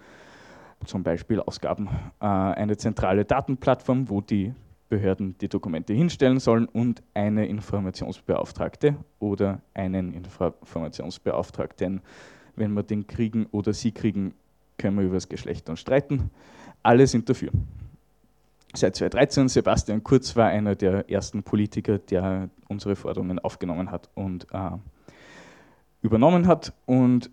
[0.85, 1.87] zum Beispiel Ausgaben,
[2.19, 4.53] äh, eine zentrale Datenplattform, wo die
[4.89, 12.01] Behörden die Dokumente hinstellen sollen und eine Informationsbeauftragte oder einen Informationsbeauftragten.
[12.55, 14.33] Wenn wir den kriegen oder sie kriegen,
[14.77, 16.31] können wir über das Geschlecht dann streiten.
[16.81, 17.51] Alle sind dafür.
[18.73, 24.47] Seit 2013, Sebastian Kurz war einer der ersten Politiker, der unsere Forderungen aufgenommen hat und
[24.51, 24.71] äh,
[26.01, 26.73] übernommen hat.
[26.85, 27.31] Und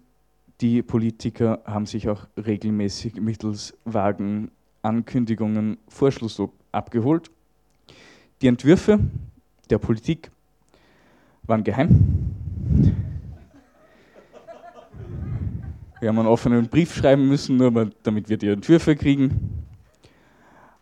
[0.61, 4.51] die Politiker haben sich auch regelmäßig mittels vagen
[4.83, 7.31] Ankündigungen Vorschlussdruck abgeholt.
[8.41, 8.99] Die Entwürfe
[9.69, 10.31] der Politik
[11.43, 12.35] waren geheim.
[16.01, 19.65] Wir haben einen offenen Brief schreiben müssen, nur damit wir die Entwürfe kriegen.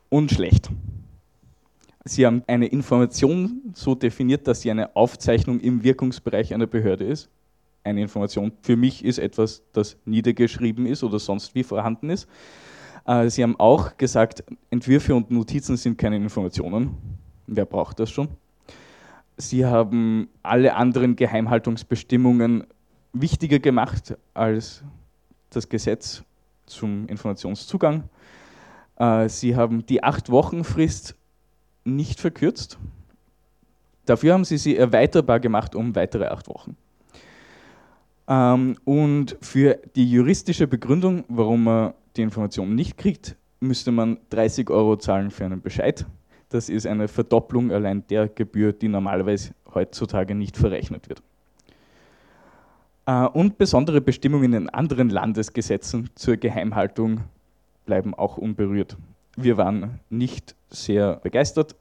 [0.09, 0.70] Und schlecht.
[2.05, 7.31] Sie haben eine Information so definiert, dass sie eine Aufzeichnung im Wirkungsbereich einer Behörde ist
[7.85, 12.28] eine Information für mich ist etwas, das niedergeschrieben ist oder sonst wie vorhanden ist.
[13.07, 16.97] Äh, Sie haben auch gesagt, Entwürfe und Notizen sind keine Informationen.
[17.47, 18.28] Wer braucht das schon?
[19.37, 22.64] Sie haben alle anderen Geheimhaltungsbestimmungen
[23.12, 24.82] wichtiger gemacht als
[25.51, 26.22] das Gesetz
[26.66, 28.05] zum Informationszugang.
[28.97, 31.16] Äh, Sie haben die acht Wochen Frist
[31.85, 32.78] nicht verkürzt.
[34.07, 36.76] Dafür haben Sie sie erweiterbar gemacht um weitere acht Wochen.
[38.29, 44.70] Ähm, und für die juristische Begründung, warum man die Information nicht kriegt, müsste man 30
[44.70, 46.07] Euro zahlen für einen Bescheid.
[46.49, 51.22] Das ist eine Verdopplung allein der Gebühr, die normalerweise heutzutage nicht verrechnet wird.
[53.07, 57.20] Äh, und besondere Bestimmungen in anderen Landesgesetzen zur Geheimhaltung
[57.85, 58.97] bleiben auch unberührt.
[59.37, 61.77] Wir waren nicht sehr begeistert.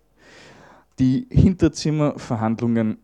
[1.00, 2.98] Die Hinterzimmerverhandlungen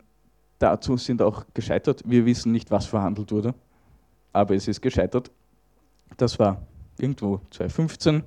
[0.60, 2.04] dazu sind auch gescheitert.
[2.06, 3.56] Wir wissen nicht, was verhandelt wurde,
[4.34, 5.32] aber es ist gescheitert.
[6.18, 6.62] Das war
[7.00, 8.24] irgendwo 2015.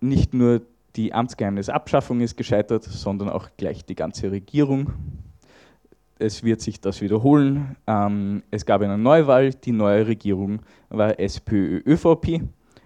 [0.00, 0.62] Nicht nur
[0.96, 4.92] die Amtsgeheimnisabschaffung ist gescheitert, sondern auch gleich die ganze Regierung.
[6.18, 7.76] Es wird sich das wiederholen.
[7.86, 9.54] Ähm, es gab eine Neuwahl.
[9.54, 12.42] Die neue Regierung war SPÖ-ÖVP.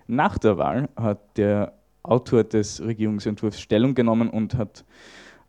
[0.07, 1.73] Nach der Wahl hat der
[2.03, 4.85] Autor des Regierungsentwurfs Stellung genommen und hat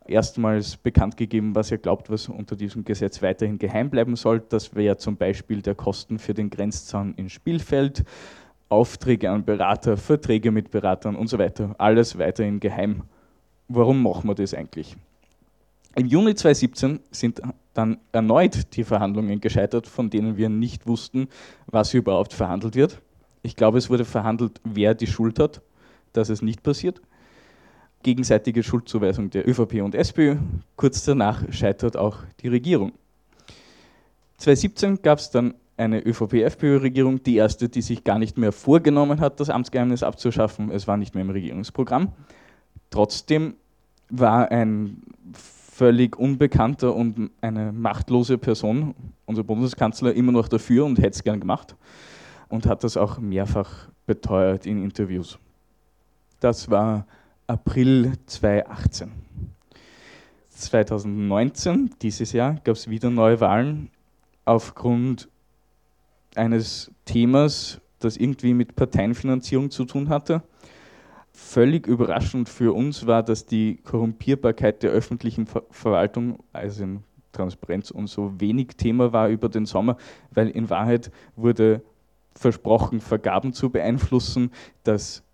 [0.06, 4.40] erstmals bekannt gegeben, was er glaubt, was unter diesem Gesetz weiterhin geheim bleiben soll.
[4.48, 8.04] Das wäre zum Beispiel der Kosten für den Grenzzaun in Spielfeld,
[8.68, 11.74] Aufträge an Berater, Verträge mit Beratern und so weiter.
[11.78, 13.02] Alles weiterhin geheim.
[13.68, 14.96] Warum machen wir das eigentlich?
[15.96, 17.40] Im Juni 2017 sind
[17.72, 21.28] dann erneut die Verhandlungen gescheitert, von denen wir nicht wussten,
[21.66, 23.00] was überhaupt verhandelt wird.
[23.42, 25.60] Ich glaube, es wurde verhandelt, wer die Schuld hat,
[26.12, 27.00] dass es nicht passiert.
[28.04, 30.36] Gegenseitige Schuldzuweisung der ÖVP und SPÖ.
[30.76, 32.92] Kurz danach scheitert auch die Regierung.
[34.36, 39.40] 2017 gab es dann eine ÖVP-FPÖ-Regierung, die erste, die sich gar nicht mehr vorgenommen hat,
[39.40, 40.70] das Amtsgeheimnis abzuschaffen.
[40.70, 42.12] Es war nicht mehr im Regierungsprogramm.
[42.90, 43.54] Trotzdem
[44.10, 45.02] war ein
[45.32, 48.94] völlig unbekannter und eine machtlose Person,
[49.24, 51.74] unser Bundeskanzler, immer noch dafür und hätte es gern gemacht
[52.48, 55.38] und hat das auch mehrfach beteuert in Interviews.
[56.38, 57.06] Das war
[57.46, 59.12] April 2018.
[60.48, 63.90] 2019, dieses Jahr, gab es wieder neue Wahlen
[64.46, 65.28] aufgrund
[66.36, 70.42] eines Themas, das irgendwie mit Parteienfinanzierung zu tun hatte.
[71.32, 77.90] Völlig überraschend für uns war, dass die Korrumpierbarkeit der öffentlichen Ver Verwaltung, also in Transparenz
[77.90, 79.98] und so, wenig Thema war über den Sommer,
[80.30, 81.82] weil in Wahrheit wurde
[82.34, 84.50] versprochen, Vergaben zu beeinflussen,
[84.84, 85.24] dass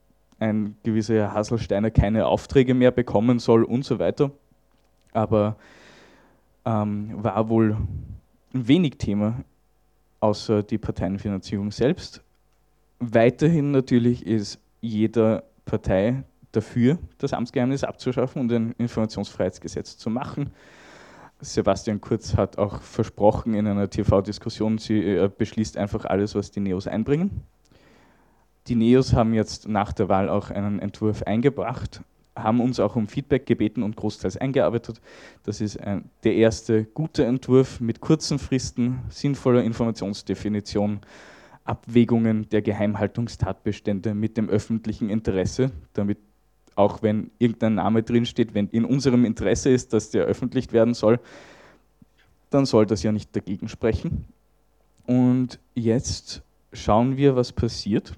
[0.40, 4.32] ein gewisser Herr Hasselsteiner keine Aufträge mehr bekommen soll und so weiter.
[5.12, 5.56] Aber
[6.64, 7.76] ähm, war wohl
[8.52, 9.44] wenig Thema,
[10.20, 12.22] außer die Parteienfinanzierung selbst.
[12.98, 20.50] Weiterhin natürlich ist jeder Partei dafür, das Amtsgeheimnis abzuschaffen und ein Informationsfreiheitsgesetz zu machen.
[21.40, 26.60] Sebastian Kurz hat auch versprochen in einer TV-Diskussion, sie äh, beschließt einfach alles, was die
[26.60, 27.42] Neos einbringen.
[28.66, 32.02] Die Neos haben jetzt nach der Wahl auch einen Entwurf eingebracht,
[32.36, 35.00] haben uns auch um Feedback gebeten und großteils eingearbeitet.
[35.44, 41.00] Das ist ein, der erste gute Entwurf mit kurzen Fristen, sinnvoller Informationsdefinition,
[41.64, 46.18] Abwägungen der Geheimhaltungstatbestände mit dem öffentlichen Interesse, damit
[46.76, 51.20] auch wenn irgendein Name drinsteht, wenn in unserem Interesse ist, dass der öffentlich werden soll,
[52.48, 54.26] dann soll das ja nicht dagegen sprechen.
[55.06, 56.42] Und jetzt
[56.72, 58.14] schauen wir, was passiert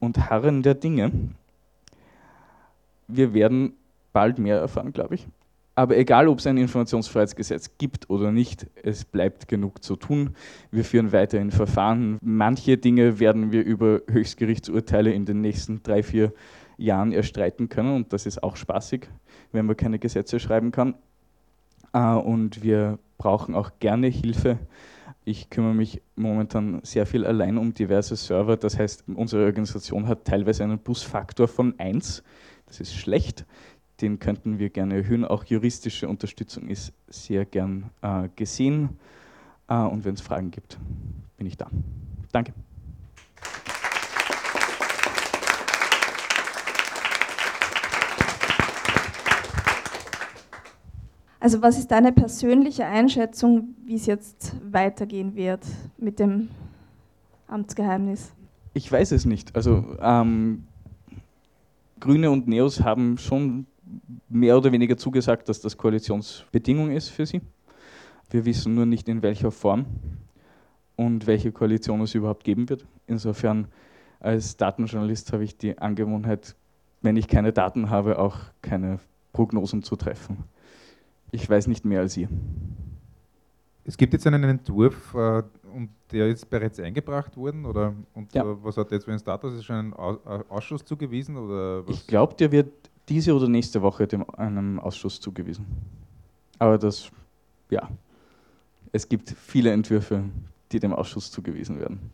[0.00, 1.12] und harren der Dinge.
[3.06, 3.74] Wir werden
[4.12, 5.26] bald mehr erfahren, glaube ich.
[5.78, 10.34] Aber egal, ob es ein Informationsfreiheitsgesetz gibt oder nicht, es bleibt genug zu tun.
[10.72, 12.18] Wir führen weiterhin Verfahren.
[12.20, 16.32] Manche Dinge werden wir über Höchstgerichtsurteile in den nächsten drei, vier
[16.78, 17.94] Jahren erstreiten können.
[17.94, 19.08] Und das ist auch spaßig,
[19.52, 20.94] wenn man keine Gesetze schreiben kann.
[21.92, 24.58] Äh, und wir brauchen auch gerne Hilfe.
[25.28, 28.56] Ich kümmere mich momentan sehr viel allein um diverse Server.
[28.56, 32.22] Das heißt, unsere Organisation hat teilweise einen Busfaktor von 1.
[32.66, 33.44] Das ist schlecht
[34.00, 35.24] den könnten wir gerne erhöhen.
[35.24, 38.98] Auch juristische Unterstützung ist sehr gern äh, gesehen.
[39.68, 40.78] Äh, und wenn es Fragen gibt,
[41.36, 41.68] bin ich da.
[42.32, 42.52] Danke.
[51.40, 55.64] Also was ist deine persönliche Einschätzung, wie es jetzt weitergehen wird
[55.96, 56.48] mit dem
[57.46, 58.32] Amtsgeheimnis?
[58.74, 59.54] Ich weiß es nicht.
[59.54, 60.64] Also ähm,
[62.00, 63.66] Grüne und Neos haben schon
[64.28, 67.40] mehr oder weniger zugesagt, dass das Koalitionsbedingung ist für sie.
[68.30, 69.86] Wir wissen nur nicht, in welcher Form
[70.96, 72.84] und welche Koalition es überhaupt geben wird.
[73.06, 73.68] Insofern
[74.20, 76.56] als Datenjournalist habe ich die Angewohnheit,
[77.00, 78.98] wenn ich keine Daten habe, auch keine
[79.32, 80.44] Prognosen zu treffen.
[81.30, 82.28] Ich weiß nicht mehr als ihr.
[83.84, 85.42] Es gibt jetzt einen Entwurf, äh,
[85.74, 87.64] und der ist bereits eingebracht worden?
[87.64, 88.44] Oder, und ja.
[88.62, 89.54] was hat jetzt für einen Status?
[89.54, 91.36] Ist schon ein Ausschuss zugewiesen?
[91.36, 91.96] Oder was?
[91.96, 92.72] Ich glaube, der wird
[93.08, 95.66] diese oder nächste Woche dem, einem Ausschuss zugewiesen.
[96.58, 97.10] Aber das,
[97.70, 97.88] ja,
[98.92, 100.24] es gibt viele Entwürfe,
[100.72, 102.10] die dem Ausschuss zugewiesen werden.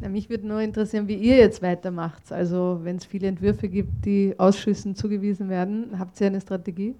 [0.00, 2.30] Na, mich würde nur interessieren, wie ihr jetzt weitermacht.
[2.30, 6.94] Also wenn es viele Entwürfe gibt, die Ausschüssen zugewiesen werden, habt ihr eine Strategie?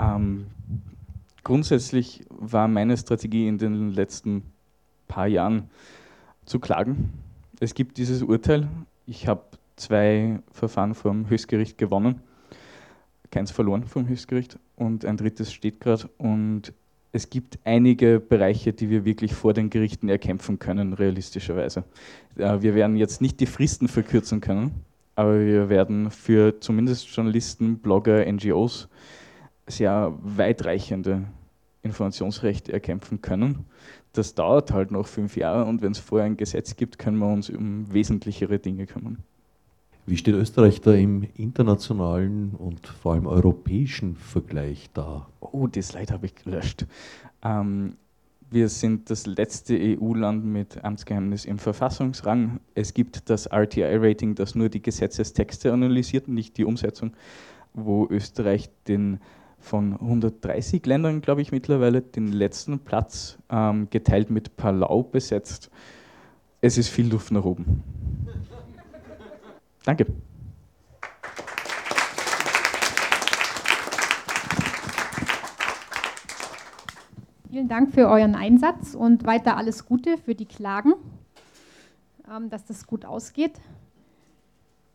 [0.00, 0.46] Ähm,
[1.44, 4.42] grundsätzlich war meine Strategie in den letzten
[5.08, 5.70] paar Jahren
[6.44, 7.12] zu klagen.
[7.60, 8.68] Es gibt dieses Urteil.
[9.06, 9.42] Ich habe
[9.76, 12.20] zwei Verfahren vom Höchstgericht gewonnen,
[13.30, 16.08] keins verloren vom Höchstgericht und ein drittes steht gerade.
[16.18, 16.72] Und
[17.12, 21.84] es gibt einige Bereiche, die wir wirklich vor den Gerichten erkämpfen können, realistischerweise.
[22.36, 24.72] Äh, wir werden jetzt nicht die Fristen verkürzen können,
[25.14, 28.88] aber wir werden für zumindest Journalisten, Blogger, NGOs
[29.66, 31.24] sehr weitreichende
[31.82, 33.66] Informationsrechte erkämpfen können.
[34.12, 37.32] Das dauert halt noch fünf Jahre und wenn es vorher ein Gesetz gibt, können wir
[37.32, 39.18] uns um wesentlichere Dinge kümmern.
[40.04, 45.28] Wie steht Österreich da im internationalen und vor allem europäischen Vergleich da?
[45.40, 46.86] Oh, das Slide habe ich gelöscht.
[47.42, 47.96] Ähm,
[48.50, 52.60] wir sind das letzte EU-Land mit Amtsgeheimnis im Verfassungsrang.
[52.74, 57.12] Es gibt das RTI-Rating, das nur die Gesetzestexte analysiert, nicht die Umsetzung,
[57.72, 59.20] wo Österreich den
[59.62, 65.70] von 130 Ländern, glaube ich, mittlerweile den letzten Platz ähm, geteilt mit Palau besetzt.
[66.60, 67.82] Es ist viel Luft nach oben.
[69.84, 70.06] Danke.
[77.50, 80.94] Vielen Dank für euren Einsatz und weiter alles Gute für die Klagen,
[82.28, 83.60] ähm, dass das gut ausgeht.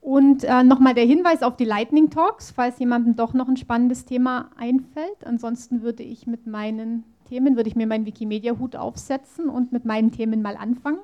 [0.07, 4.05] Und äh, nochmal der Hinweis auf die Lightning Talks, falls jemandem doch noch ein spannendes
[4.05, 5.25] Thema einfällt.
[5.25, 10.13] Ansonsten würde ich mit meinen Themen, würde ich mir meinen Wikimedia-Hut aufsetzen und mit meinen
[10.13, 10.99] Themen mal anfangen.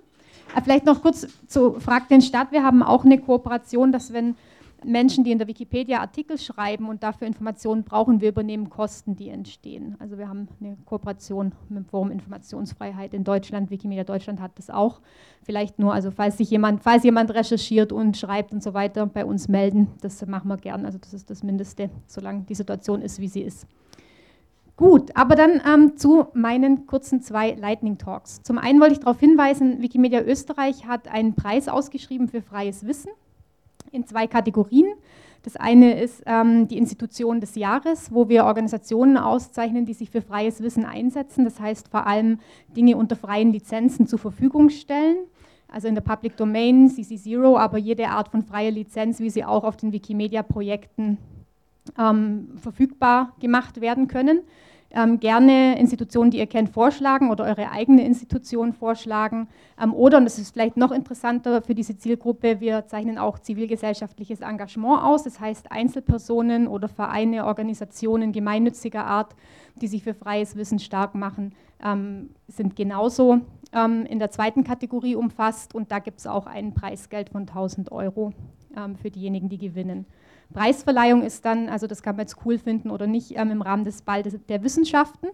[0.55, 2.53] Äh, vielleicht noch kurz zu Frag den Staat.
[2.53, 4.35] Wir haben auch eine Kooperation, dass wenn
[4.85, 9.29] Menschen, die in der Wikipedia Artikel schreiben und dafür Informationen brauchen, wir übernehmen Kosten, die
[9.29, 9.95] entstehen.
[9.99, 13.69] Also wir haben eine Kooperation mit dem Forum Informationsfreiheit in Deutschland.
[13.69, 15.01] Wikimedia Deutschland hat das auch.
[15.43, 19.25] Vielleicht nur, also falls sich jemand, falls jemand recherchiert und schreibt und so weiter, bei
[19.25, 19.87] uns melden.
[20.01, 20.85] Das machen wir gern.
[20.85, 23.67] Also das ist das Mindeste, solange die Situation ist, wie sie ist.
[24.75, 28.41] Gut, aber dann ähm, zu meinen kurzen zwei Lightning Talks.
[28.41, 33.11] Zum einen wollte ich darauf hinweisen, Wikimedia Österreich hat einen Preis ausgeschrieben für freies Wissen
[33.93, 34.87] in zwei Kategorien.
[35.43, 40.21] Das eine ist ähm, die Institution des Jahres, wo wir Organisationen auszeichnen, die sich für
[40.21, 41.43] freies Wissen einsetzen.
[41.43, 42.39] Das heißt vor allem
[42.75, 45.17] Dinge unter freien Lizenzen zur Verfügung stellen.
[45.67, 49.63] Also in der Public Domain, CC0, aber jede Art von freier Lizenz, wie sie auch
[49.63, 51.17] auf den Wikimedia-Projekten
[51.97, 54.41] ähm, verfügbar gemacht werden können
[54.93, 59.47] ähm, gerne Institutionen, die ihr kennt, vorschlagen oder eure eigene Institution vorschlagen.
[59.81, 64.41] Ähm, oder, und das ist vielleicht noch interessanter für diese Zielgruppe, wir zeichnen auch zivilgesellschaftliches
[64.41, 65.23] Engagement aus.
[65.23, 69.35] Das heißt Einzelpersonen oder Vereine, Organisationen gemeinnütziger Art,
[69.81, 73.41] die sich für freies Wissen stark machen, ähm, sind genauso
[73.73, 75.73] ähm, in der zweiten Kategorie umfasst.
[75.73, 78.31] Und da gibt es auch ein Preisgeld von 1000 Euro
[78.77, 80.05] ähm, für diejenigen, die gewinnen.
[80.53, 83.83] Preisverleihung ist dann, also das kann man jetzt cool finden oder nicht, ähm, im Rahmen
[83.83, 85.27] des Ball der Wissenschaften.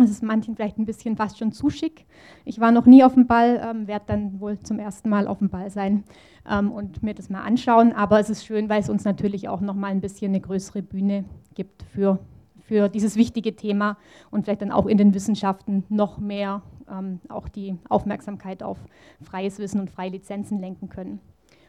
[0.00, 2.06] Das ist manchen vielleicht ein bisschen fast schon zu schick.
[2.44, 5.38] Ich war noch nie auf dem Ball, ähm, werde dann wohl zum ersten Mal auf
[5.38, 6.04] dem Ball sein
[6.48, 7.92] ähm, und mir das mal anschauen.
[7.92, 10.82] Aber es ist schön, weil es uns natürlich auch noch mal ein bisschen eine größere
[10.82, 11.24] Bühne
[11.54, 12.20] gibt für,
[12.60, 13.98] für dieses wichtige Thema
[14.30, 18.78] und vielleicht dann auch in den Wissenschaften noch mehr ähm, auch die Aufmerksamkeit auf
[19.20, 21.18] freies Wissen und freie Lizenzen lenken können.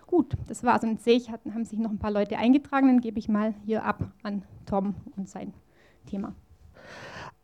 [0.09, 0.81] Gut, das war's.
[0.81, 2.87] Und sehe ich, haben sich noch ein paar Leute eingetragen.
[2.87, 5.53] Dann gebe ich mal hier ab an Tom und sein
[6.07, 6.33] Thema.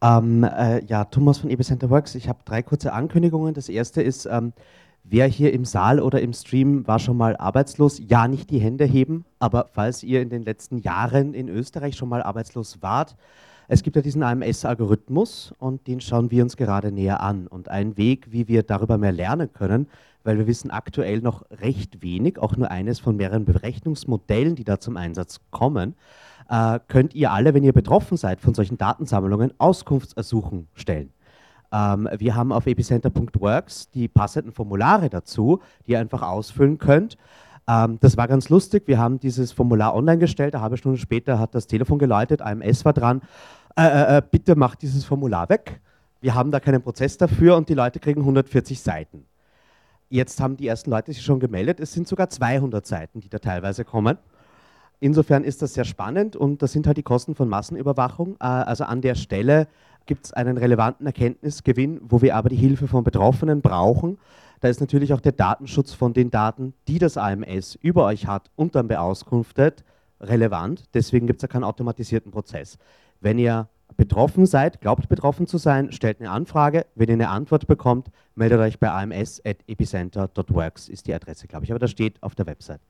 [0.02, 2.16] Ähm, äh, ja, Thomas von Epicenter Works.
[2.16, 3.54] Ich habe drei kurze Ankündigungen.
[3.54, 4.52] Das erste ist, ähm,
[5.04, 8.02] wer hier im Saal oder im Stream war schon mal arbeitslos?
[8.08, 12.10] Ja, nicht die Hände heben, aber falls ihr in den letzten Jahren in Österreich schon
[12.10, 13.16] mal arbeitslos wart,
[13.68, 17.48] es gibt ja diesen AMS-Algorithmus und den schauen wir uns gerade näher an.
[17.48, 19.88] Und ein Weg, wie wir darüber mehr lernen können,
[20.24, 24.80] weil wir wissen aktuell noch recht wenig, auch nur eines von mehreren Berechnungsmodellen, die da
[24.80, 25.96] zum Einsatz kommen,
[26.50, 31.12] äh, könnt ihr alle, wenn ihr betroffen seid von solchen Datensammlungen, Auskunftsersuchen stellen.
[31.72, 37.18] Ähm, wir haben auf epicenter.works die passenden Formulare dazu, die ihr einfach ausfüllen könnt.
[37.68, 38.84] Ähm, das war ganz lustig.
[38.88, 40.54] Wir haben dieses Formular online gestellt.
[40.56, 43.22] Eine halbe Stunde später hat das Telefon geläutet, AMS war dran.
[43.76, 45.82] Äh, äh, äh, bitte macht dieses Formular weg.
[46.22, 49.26] Wir haben da keinen Prozess dafür und die Leute kriegen 140 Seiten.
[50.10, 51.80] Jetzt haben die ersten Leute sich schon gemeldet.
[51.80, 54.18] Es sind sogar 200 Seiten, die da teilweise kommen.
[55.00, 58.36] Insofern ist das sehr spannend und das sind halt die Kosten von Massenüberwachung.
[58.40, 59.68] Äh, also an der Stelle
[60.06, 64.18] gibt es einen relevanten Erkenntnisgewinn, wo wir aber die Hilfe von Betroffenen brauchen.
[64.60, 68.50] Da ist natürlich auch der Datenschutz von den Daten, die das AMS über euch hat
[68.56, 69.84] und dann beauskunftet,
[70.20, 70.86] relevant.
[70.94, 72.78] Deswegen gibt es ja keinen automatisierten Prozess.
[73.22, 76.86] Wenn ihr betroffen seid, glaubt betroffen zu sein, stellt eine Anfrage.
[76.96, 81.72] Wenn ihr eine Antwort bekommt, meldet euch bei ams.epicenter.works ist die Adresse, glaube ich.
[81.72, 82.82] Aber das steht auf der Website.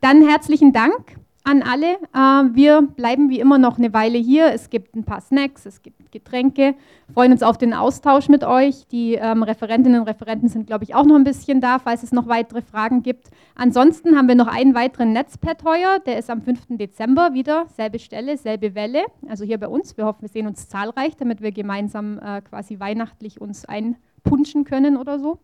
[0.00, 1.19] Dann herzlichen Dank
[1.50, 1.94] an alle.
[2.14, 4.52] Äh, wir bleiben wie immer noch eine Weile hier.
[4.52, 6.74] Es gibt ein paar Snacks, es gibt Getränke.
[7.12, 8.86] Freuen uns auf den Austausch mit euch.
[8.88, 12.12] Die ähm, Referentinnen und Referenten sind, glaube ich, auch noch ein bisschen da, falls es
[12.12, 13.30] noch weitere Fragen gibt.
[13.56, 15.98] Ansonsten haben wir noch einen weiteren Netzpad heuer.
[16.06, 16.78] Der ist am 5.
[16.78, 17.66] Dezember wieder.
[17.76, 19.04] Selbe Stelle, selbe Welle.
[19.28, 19.96] Also hier bei uns.
[19.96, 24.96] Wir hoffen, wir sehen uns zahlreich, damit wir gemeinsam äh, quasi weihnachtlich uns einpunschen können
[24.96, 25.38] oder so.